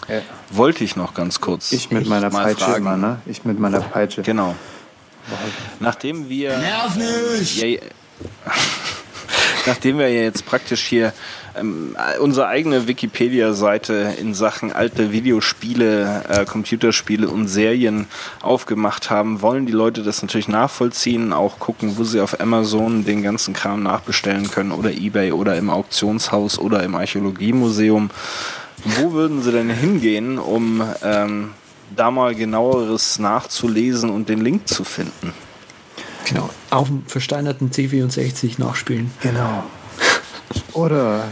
[0.08, 0.20] ja.
[0.50, 1.72] wollte ich noch ganz kurz.
[1.72, 2.86] Ich mit meiner Peitsche fragen.
[2.86, 3.20] immer, ne?
[3.26, 4.22] Ich mit meiner Peitsche.
[4.22, 4.54] Genau.
[5.80, 6.56] Nachdem wir.
[6.56, 7.56] Nerv nicht!
[7.62, 7.80] Ja,
[9.68, 11.12] nachdem wir jetzt praktisch hier
[11.56, 18.06] ähm, unsere eigene Wikipedia-Seite in Sachen alte Videospiele, äh, Computerspiele und Serien
[18.40, 23.22] aufgemacht haben, wollen die Leute das natürlich nachvollziehen, auch gucken, wo sie auf Amazon den
[23.22, 28.10] ganzen Kram nachbestellen können oder eBay oder im Auktionshaus oder im Archäologiemuseum.
[28.84, 31.50] Wo würden sie denn hingehen, um ähm,
[31.94, 35.32] da mal genaueres nachzulesen und den Link zu finden?
[36.28, 39.10] Genau, auf dem versteinerten C64 nachspielen.
[39.20, 39.62] Genau.
[40.72, 41.28] Oder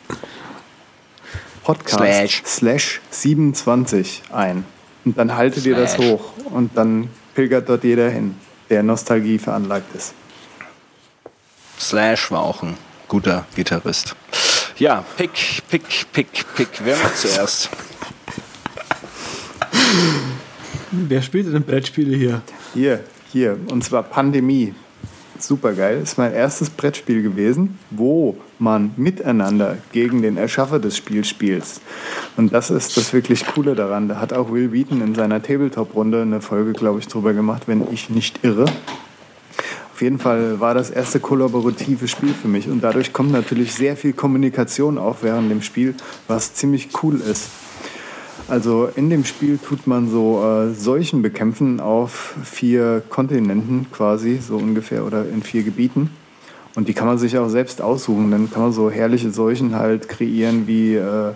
[1.64, 4.66] Podcast slash, slash 27 ein.
[5.04, 5.68] Und dann haltet slash.
[5.68, 8.36] ihr das hoch und dann pilgert dort jeder hin,
[8.70, 10.14] der Nostalgie veranlagt ist.
[11.80, 12.78] Slash war auch ein
[13.08, 14.16] guter Gitarrist.
[14.78, 16.70] Ja, Pick, Pick, Pick, Pick.
[16.84, 17.70] Wer macht zuerst?
[20.92, 22.42] Wer spielt denn Brettspiele hier?
[22.74, 23.58] Hier, hier.
[23.70, 24.74] Und zwar Pandemie.
[25.48, 26.02] Super geil.
[26.02, 31.66] Ist mein erstes Brettspiel gewesen, wo man miteinander gegen den Erschaffer des Spiels spielt.
[32.36, 34.08] Und das ist das wirklich Coole daran.
[34.08, 37.84] Da hat auch Will Wheaton in seiner Tabletop-Runde eine Folge, glaube ich, drüber gemacht, wenn
[37.94, 38.66] ich nicht irre.
[39.94, 43.96] Auf jeden Fall war das erste kollaborative Spiel für mich und dadurch kommt natürlich sehr
[43.96, 45.94] viel Kommunikation auch während dem Spiel,
[46.28, 47.50] was ziemlich cool ist.
[48.48, 54.58] Also in dem Spiel tut man so äh, Seuchen bekämpfen auf vier Kontinenten quasi, so
[54.58, 56.12] ungefähr, oder in vier Gebieten.
[56.76, 58.30] Und die kann man sich auch selbst aussuchen.
[58.30, 61.32] Dann kann man so herrliche Seuchen halt kreieren wie äh,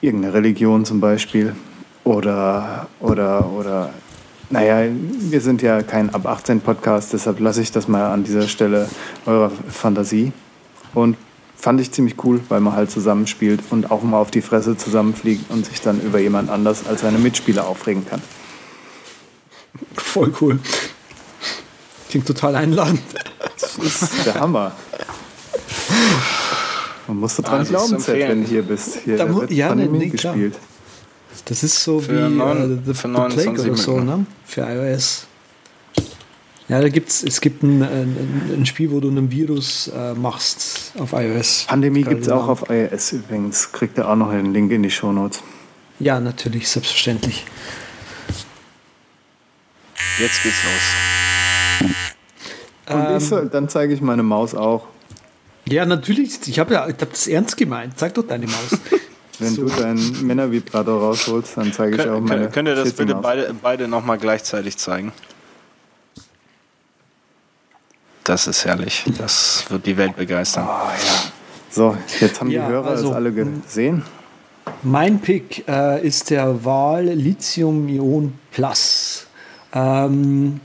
[0.00, 1.54] irgendeine Religion zum Beispiel.
[2.04, 3.90] Oder, oder, oder,
[4.48, 8.48] naja, wir sind ja kein Ab 18 Podcast, deshalb lasse ich das mal an dieser
[8.48, 8.88] Stelle
[9.26, 10.32] eurer Fantasie.
[10.94, 11.16] Und
[11.60, 15.50] fand ich ziemlich cool, weil man halt zusammenspielt und auch mal auf die Fresse zusammenfliegt
[15.50, 18.22] und sich dann über jemand anders als seine Mitspieler aufregen kann.
[19.96, 20.58] Voll cool.
[22.08, 23.00] Klingt total einladend.
[23.60, 24.72] Das ist der Hammer.
[27.06, 28.98] Man muss dran Ah, glauben, Zed, wenn du hier bist.
[29.04, 30.34] Hier Da wird ja, Pandemie nee, klar.
[30.34, 30.56] gespielt.
[31.44, 34.26] Das ist so Für wie neun- äh, The, für The Plague 29 oder so, ne?
[34.44, 35.26] Für iOS.
[36.70, 40.92] Ja, da gibt's, es gibt ein, ein, ein Spiel, wo du einen Virus äh, machst
[41.00, 41.64] auf iOS.
[41.66, 43.72] Pandemie gibt es auch auf iOS übrigens.
[43.72, 45.42] Kriegt ihr auch noch einen Link in die Shownotes.
[45.98, 47.44] Ja, natürlich, selbstverständlich.
[50.20, 51.90] Jetzt geht's los.
[52.94, 54.86] Und Ähm, ich soll, dann zeige ich meine Maus auch.
[55.66, 56.38] Ja, natürlich.
[56.46, 57.98] Ich habe ja, ich hab das ernst gemeint.
[57.98, 58.78] Zeig doch deine Maus.
[59.40, 59.64] Wenn So.
[59.64, 63.16] du deinen Männervibrator rausholst, dann zeige ich auch Kön meine könnt, könnt ihr das bitte
[63.16, 65.12] beide, beide nochmal gleichzeitig zeigen?
[68.24, 69.04] Das ist herrlich.
[69.18, 70.68] Das wird die Welt begeistern.
[71.70, 74.02] So, jetzt haben Ja, die Hörer also, es alle gesehen.
[74.82, 79.26] Mein Pick äh, ist der Wahl Lithium-Ion Plus.
[79.72, 80.60] Ähm,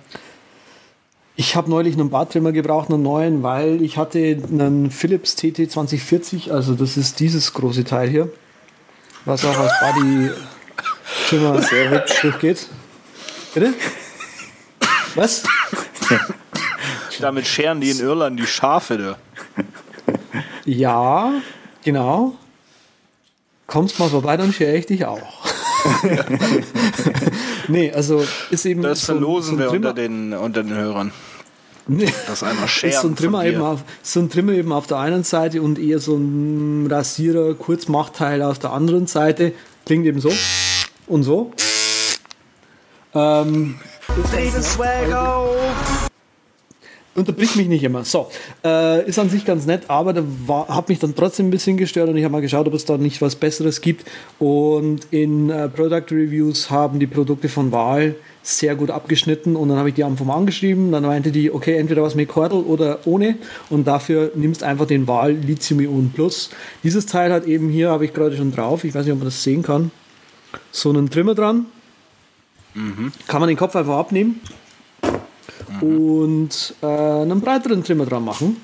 [1.35, 6.51] ich habe neulich einen Bartrimmer gebraucht, einen neuen, weil ich hatte einen Philips TT 2040,
[6.53, 8.29] also das ist dieses große Teil hier,
[9.25, 10.31] was auch als Body
[11.27, 12.67] Trimmer sehr hübsch durchgeht.
[13.53, 13.73] Bitte?
[15.15, 15.43] Was?
[17.19, 18.97] Damit scheren die in Irland die Schafe.
[18.97, 19.17] Da.
[20.65, 21.31] Ja,
[21.83, 22.35] genau.
[23.67, 25.45] Kommst mal vorbei, dann schere ich dich auch.
[27.67, 28.81] nee, also ist eben.
[28.81, 31.11] Das so verlosen so wir unter den, unter den Hörern.
[31.87, 32.11] Nee.
[32.27, 33.01] Das einmal ist scheren.
[33.01, 33.53] so ein, Trimmer von dir.
[33.53, 37.53] eben auf, so ein Trimmer eben auf der einen Seite und eher so ein Rasierer,
[37.53, 39.53] Kurzmachteil auf der anderen Seite.
[39.85, 40.31] Klingt eben so
[41.07, 41.51] und so.
[43.13, 43.79] Ähm,
[47.15, 48.03] Unterbrich mich nicht immer.
[48.03, 48.27] So,
[48.65, 50.23] äh, ist an sich ganz nett, aber da
[50.67, 52.97] hat mich dann trotzdem ein bisschen gestört und ich habe mal geschaut, ob es da
[52.97, 54.05] nicht was Besseres gibt.
[54.37, 59.77] Und in äh, Product Reviews haben die Produkte von Wahl sehr gut abgeschnitten und dann
[59.77, 60.91] habe ich die am Anfang angeschrieben.
[60.91, 63.37] Dann meinte die, okay, entweder was mit Kordel oder ohne
[63.69, 66.49] und dafür nimmst einfach den Wahl Lithium-Ion Plus.
[66.83, 69.27] Dieses Teil hat eben hier, habe ich gerade schon drauf, ich weiß nicht, ob man
[69.27, 69.89] das sehen kann,
[70.71, 71.65] so einen Trimmer dran.
[73.27, 74.41] Kann man den Kopf einfach abnehmen
[75.81, 78.57] und äh, einen breiteren Trimmer dran machen.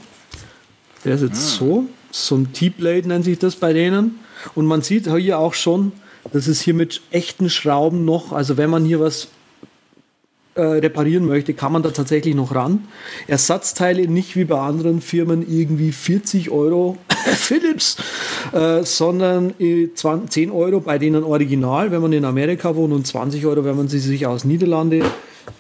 [1.04, 4.20] Der ist jetzt so, so ein T-Blade nennt sich das bei denen.
[4.56, 5.92] Und man sieht hier auch schon,
[6.32, 9.30] das ist hier mit echten Schrauben noch, also wenn man hier was
[10.54, 12.88] äh, reparieren möchte, kann man da tatsächlich noch ran.
[13.28, 16.98] Ersatzteile nicht wie bei anderen Firmen irgendwie 40 Euro
[17.36, 17.98] Philips,
[18.52, 23.08] äh, sondern äh, 20, 10 Euro bei denen original, wenn man in Amerika wohnt und
[23.08, 25.04] 20 Euro, wenn man sie sich aus Niederlande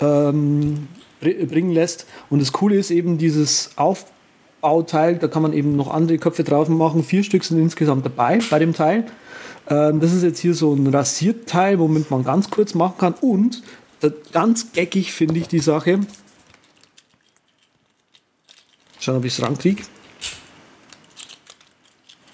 [0.01, 0.87] ähm,
[1.21, 2.05] bringen lässt.
[2.29, 6.67] Und das Coole ist eben dieses Aufbauteil, da kann man eben noch andere Köpfe drauf
[6.67, 7.03] machen.
[7.03, 9.05] Vier Stück sind insgesamt dabei bei dem Teil.
[9.67, 13.13] Ähm, das ist jetzt hier so ein Rasierteil, womit man ganz kurz machen kann.
[13.21, 13.61] Und
[14.31, 15.99] ganz geckig finde ich die Sache.
[18.99, 19.83] Schauen, ob ich es rankriege.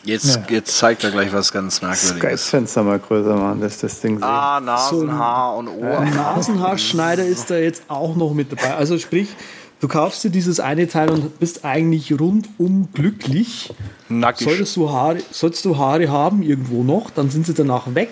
[0.07, 2.47] Jetzt, jetzt zeigt er gleich was ganz Das Merkwürdiges.
[2.47, 4.23] Skype-Fenster mal größer machen, dass das Ding sieht.
[4.23, 5.99] Ah, Nasen, Haar und Ohr.
[5.99, 8.75] Nasenhaarschneider ist da jetzt auch noch mit dabei.
[8.75, 9.27] Also sprich,
[9.81, 13.73] du kaufst dir dieses eine Teil und bist eigentlich rundum glücklich.
[14.07, 14.47] Nackig.
[14.47, 18.09] Solltest du, Haare, solltest du Haare haben irgendwo noch, dann sind sie danach weg.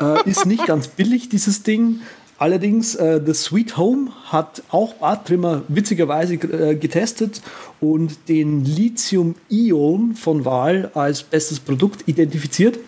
[0.00, 2.00] Äh, ist nicht ganz billig, dieses Ding.
[2.44, 7.40] Allerdings, äh, The Sweet Home hat auch Barttrimmer witzigerweise äh, getestet
[7.80, 12.78] und den Lithium-Ion von Wahl als bestes Produkt identifiziert.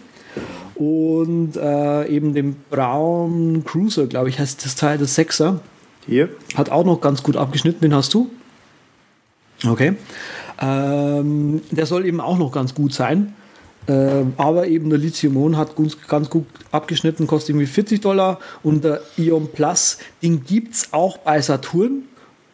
[0.75, 5.61] Und äh, eben den Brown Cruiser, glaube ich, heißt das Teil, das Sechser,
[6.07, 7.81] Hier, hat auch noch ganz gut abgeschnitten.
[7.81, 8.29] Den hast du?
[9.67, 9.95] Okay.
[10.61, 13.33] Ähm, der soll eben auch noch ganz gut sein.
[13.89, 18.41] Ähm, aber eben der Lithium-Ion hat ganz, ganz gut abgeschnitten, kostet irgendwie 40 Dollar.
[18.63, 22.03] Und der Ion Plus, den gibt es auch bei Saturn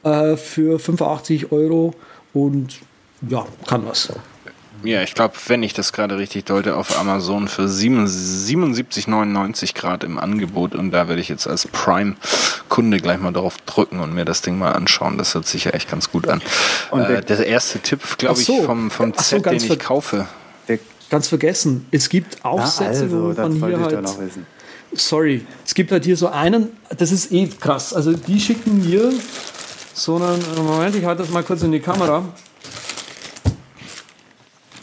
[0.03, 1.95] äh, für 85 Euro.
[2.35, 2.79] Und
[3.29, 4.13] ja, kann was.
[4.85, 10.19] Ja, ich glaube, wenn ich das gerade richtig deute, auf Amazon für 77,99 Grad im
[10.19, 10.75] Angebot.
[10.75, 14.59] Und da werde ich jetzt als Prime-Kunde gleich mal drauf drücken und mir das Ding
[14.59, 15.19] mal anschauen.
[15.19, 16.43] Das hört sich ja echt ganz gut an.
[16.91, 18.59] Und der, äh, der erste Tipp, glaube so.
[18.59, 20.27] ich, vom, vom Ach so, den ich kaufe.
[21.13, 24.09] Ganz vergessen, es gibt Aufsätze, Na also, wo man hier halt.
[24.95, 27.93] Sorry, es gibt halt hier so einen, das ist eh krass.
[27.93, 29.13] Also die schicken mir
[29.93, 32.25] so einen, Moment, ich halte das mal kurz in die Kamera.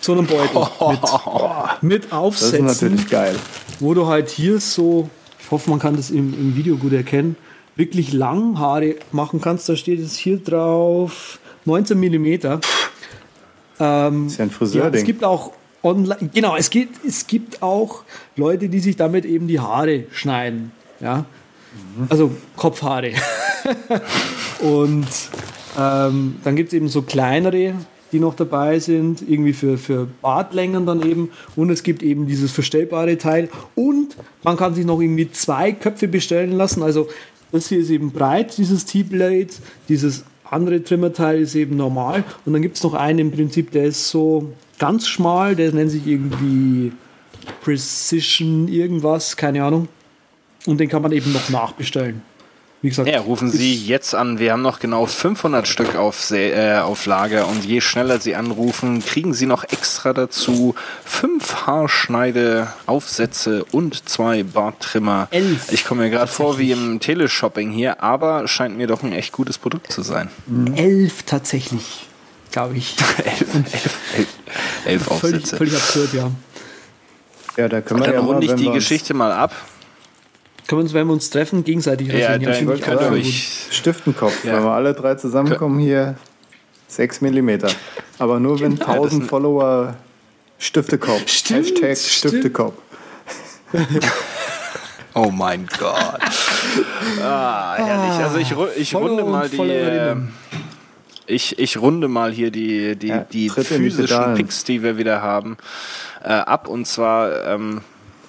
[0.02, 0.68] So einen Beutel
[1.82, 2.68] mit, mit Aufsätzen.
[2.68, 3.36] Das ist natürlich geil.
[3.80, 5.10] Wo du halt hier so,
[5.40, 7.38] ich hoffe, man kann das im, im Video gut erkennen,
[7.76, 9.68] wirklich lang Haare machen kannst.
[9.68, 12.60] Da steht es hier drauf 19 mm.
[13.80, 14.84] Ähm, ist ja ein Friseur.
[14.84, 15.54] Ja, es gibt auch
[15.84, 18.04] online, genau, es gibt, es gibt auch
[18.36, 20.72] Leute, die sich damit eben die Haare schneiden.
[21.00, 21.26] Ja?
[22.10, 23.12] Also Kopfhaare.
[24.62, 25.08] und
[25.78, 27.76] ähm, dann gibt es eben so kleinere,
[28.12, 31.32] die noch dabei sind, irgendwie für, für Bartlängen dann eben.
[31.56, 33.50] Und es gibt eben dieses verstellbare Teil.
[33.76, 36.82] Und man kann sich noch irgendwie zwei Köpfe bestellen lassen.
[36.82, 37.08] Also
[37.52, 39.50] das hier ist eben breit, dieses T-Blade.
[39.88, 42.24] Dieses andere Trimmerteil ist eben normal.
[42.46, 45.92] Und dann gibt es noch einen im Prinzip, der ist so ganz schmal, der nennt
[45.92, 46.92] sich irgendwie
[47.62, 49.88] Precision irgendwas, keine Ahnung.
[50.66, 52.22] Und den kann man eben noch nachbestellen.
[52.82, 54.40] Wie gesagt, ja, rufen Sie jetzt an.
[54.40, 59.04] Wir haben noch genau 500 Stück auf, äh, auf Lager und je schneller Sie anrufen,
[59.04, 65.28] kriegen Sie noch extra dazu fünf Haarschneide-Aufsätze und zwei Barttrimmer.
[65.32, 65.74] Elf.
[65.74, 69.34] Ich komme mir gerade vor wie im Teleshopping hier, aber scheint mir doch ein echt
[69.34, 70.30] gutes Produkt zu sein.
[70.76, 72.08] Elf tatsächlich,
[72.52, 72.96] glaube ich.
[73.26, 74.28] elf, elf, elf,
[74.86, 75.58] elf Aufsätze.
[75.58, 76.32] Völlig, völlig absurd, ja.
[77.58, 79.54] Ja, da können wir Dann ja runde ich die Geschichte mal ab.
[80.68, 82.70] Können wir uns, wenn wir uns treffen, gegenseitig ja, rasieren?
[82.70, 84.46] Ja, könnt ihr euch Stiftenkopf.
[84.46, 84.58] Ja.
[84.58, 86.16] Wenn wir alle drei zusammenkommen, hier
[86.88, 87.50] 6 mm.
[88.20, 89.96] Aber nur wenn 1000 Follower
[90.60, 91.24] Stiftekopf.
[91.28, 92.76] Stimmt, Hashtag Stiftekopf.
[95.14, 96.20] oh mein Gott.
[97.22, 98.24] Ah, herrlich.
[98.24, 99.58] Also ich, ich runde mal die.
[101.30, 105.58] Ich, ich runde mal hier die, die, ja, die physischen Picks, die wir wieder haben,
[106.24, 106.68] äh, ab.
[106.68, 107.82] Und zwar ähm,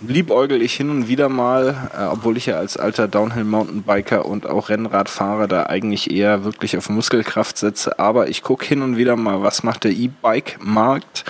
[0.07, 4.69] liebäugel ich hin und wieder mal, äh, obwohl ich ja als alter Downhill-Mountainbiker und auch
[4.69, 7.99] Rennradfahrer da eigentlich eher wirklich auf Muskelkraft setze.
[7.99, 11.25] Aber ich gucke hin und wieder mal, was macht der E-Bike-Markt,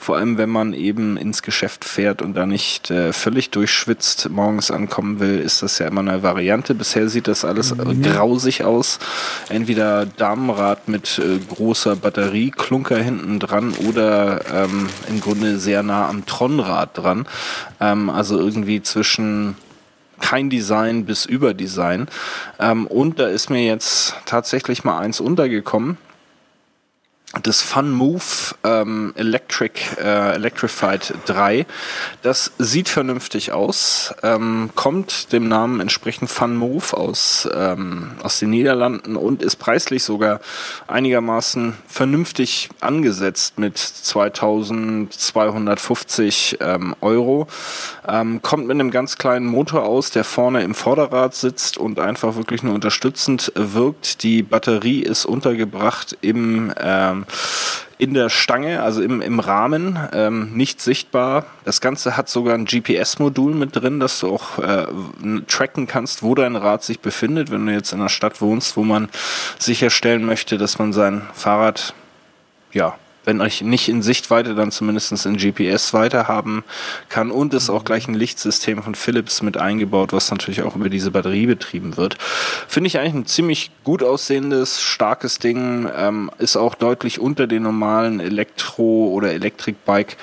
[0.00, 4.70] vor allem wenn man eben ins Geschäft fährt und da nicht äh, völlig durchschwitzt morgens
[4.70, 6.74] ankommen will, ist das ja immer eine Variante.
[6.74, 8.02] Bisher sieht das alles mhm.
[8.02, 8.98] grausig aus.
[9.48, 16.26] Entweder Damenrad mit äh, großer Batterieklunker hinten dran oder ähm, im Grunde sehr nah am
[16.26, 17.26] Tronrad dran.
[17.80, 19.56] Ähm, also irgendwie zwischen
[20.20, 22.08] kein Design bis Überdesign.
[22.58, 25.98] Ähm, und da ist mir jetzt tatsächlich mal eins untergekommen
[27.42, 28.22] das Fun Move
[28.64, 31.66] ähm, Electric äh, Electrified 3.
[32.22, 38.48] Das sieht vernünftig aus, ähm, kommt dem Namen entsprechend Fun Move aus, ähm, aus den
[38.50, 40.40] Niederlanden und ist preislich sogar
[40.86, 47.48] einigermaßen vernünftig angesetzt mit 2250 ähm, Euro.
[48.08, 52.36] Ähm, kommt mit einem ganz kleinen Motor aus, der vorne im Vorderrad sitzt und einfach
[52.36, 54.22] wirklich nur unterstützend wirkt.
[54.22, 57.25] Die Batterie ist untergebracht im ähm,
[57.98, 61.46] in der Stange, also im, im Rahmen, ähm, nicht sichtbar.
[61.64, 64.86] Das Ganze hat sogar ein GPS-Modul mit drin, dass du auch äh,
[65.46, 68.84] tracken kannst, wo dein Rad sich befindet, wenn du jetzt in einer Stadt wohnst, wo
[68.84, 69.08] man
[69.58, 71.94] sicherstellen möchte, dass man sein Fahrrad
[72.72, 76.64] ja wenn euch nicht in Sichtweite, dann zumindest in GPS weiterhaben
[77.08, 77.30] kann.
[77.30, 81.10] Und ist auch gleich ein Lichtsystem von Philips mit eingebaut, was natürlich auch über diese
[81.10, 82.16] Batterie betrieben wird.
[82.68, 87.64] Finde ich eigentlich ein ziemlich gut aussehendes, starkes Ding, ähm, ist auch deutlich unter den
[87.64, 90.16] normalen Elektro- oder Elektrikbike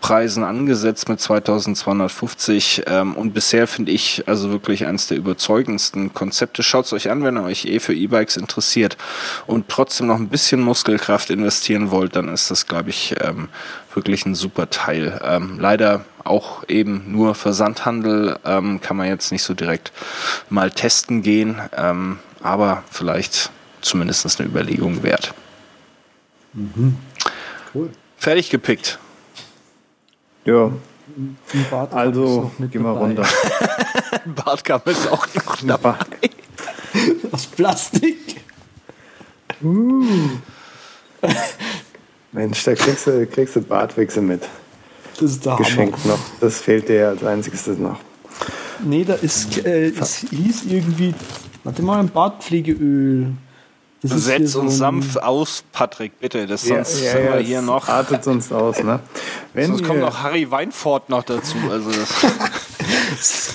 [0.00, 6.62] Preisen angesetzt mit 2250 ähm, und bisher finde ich also wirklich eines der überzeugendsten Konzepte.
[6.62, 8.96] Schaut es euch an, wenn ihr euch eh für E-Bikes interessiert
[9.46, 13.48] und trotzdem noch ein bisschen Muskelkraft investieren wollt, dann ist das, glaube ich, ähm,
[13.92, 15.20] wirklich ein super Teil.
[15.24, 19.92] Ähm, leider auch eben nur Versandhandel, ähm, kann man jetzt nicht so direkt
[20.48, 25.34] mal testen gehen, ähm, aber vielleicht zumindest eine Überlegung wert.
[26.52, 26.96] Mhm.
[27.74, 27.90] Cool.
[28.16, 28.98] Fertig gepickt.
[30.44, 30.70] Ja.
[31.90, 33.26] Also, geh mal runter.
[34.44, 35.96] Bartkamm ist auch noch dabei.
[37.32, 38.42] Aus Plastik.
[39.62, 40.04] Uh.
[42.32, 44.42] Mensch, da kriegst du, kriegst du Bartwichse mit.
[45.14, 46.14] Das ist der Geschenkt Hammer.
[46.14, 46.20] noch.
[46.40, 47.98] Das fehlt dir als einziges noch.
[48.84, 51.14] Nee, da ist, äh, es hieß irgendwie,
[51.64, 53.32] warte mal, ein Bartpflegeöl.
[54.02, 56.46] Das Setz so uns ein- sanft aus, Patrick, bitte.
[56.46, 57.88] Das sonst sind wir es hier noch.
[57.88, 59.00] Artet sonst aus, ne?
[59.54, 61.56] Wenn Sonst kommt noch Harry Weinfort noch dazu.
[61.70, 62.08] Also das,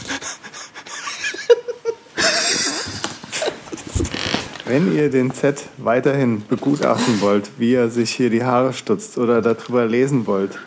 [4.66, 9.41] Wenn ihr den Z weiterhin begutachten wollt, wie er sich hier die Haare stutzt oder
[9.41, 10.58] darüber lesen wollt,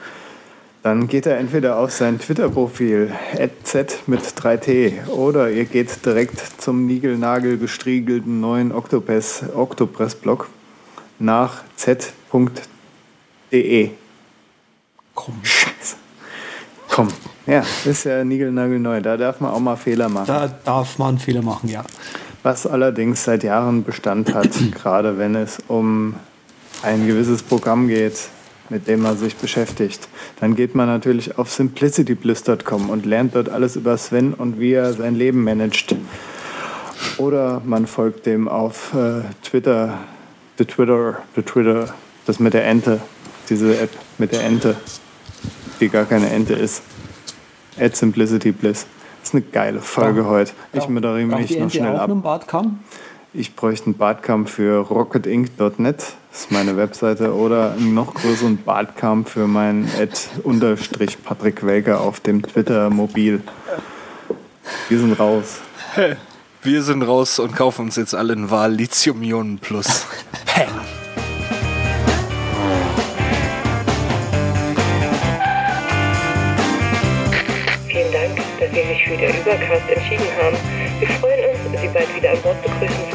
[0.86, 3.12] dann geht er entweder auf sein Twitter-Profil
[3.64, 10.48] Z mit 3T oder ihr geht direkt zum Nigelnagel gestriegelten neuen Octopus, Octopress-Blog
[11.18, 12.10] nach z.de.
[15.16, 15.96] Komm, Scheiße.
[16.88, 17.08] Komm,
[17.48, 19.00] ja, ist ja niegelnagelneu.
[19.00, 20.28] Da darf man auch mal Fehler machen.
[20.28, 21.82] da darf man Fehler machen, ja.
[22.44, 26.14] Was allerdings seit Jahren Bestand hat, gerade wenn es um
[26.84, 28.28] ein gewisses Programm geht,
[28.70, 30.08] mit dem man sich beschäftigt.
[30.40, 34.92] Dann geht man natürlich auf simplicitybliss.com und lernt dort alles über Sven und wie er
[34.92, 35.94] sein Leben managt.
[37.18, 39.98] Oder man folgt dem auf äh, Twitter,
[40.58, 41.94] the Twitter, the Twitter,
[42.26, 43.00] das mit der Ente,
[43.48, 44.76] diese App mit der Ente,
[45.80, 46.82] die gar keine Ente ist.
[47.78, 48.86] At Simplicity Bliss.
[49.22, 50.26] ist eine geile Folge Ja.
[50.28, 50.52] heute.
[50.72, 50.90] Ich Ja.
[50.90, 52.10] moderiere mich noch Ente schnell ab.
[53.34, 56.04] Ich bräuchte einen Bartkamm für rocketinc.net,
[56.36, 60.12] das ist meine Webseite, oder einen noch größeren Bartkamm für meinen Ad
[60.42, 63.40] unterstrich Patrick Welker auf dem Twitter-Mobil.
[64.90, 65.60] Wir sind raus.
[66.62, 69.86] wir sind raus und kaufen uns jetzt alle ein Wahl Lithium-Ionen Plus.
[70.44, 70.68] Peng.
[77.88, 80.56] Vielen Dank, dass Sie sich für den Übercast entschieden haben.
[81.00, 83.05] Wir freuen uns, Sie bald wieder an Bord begrüßen.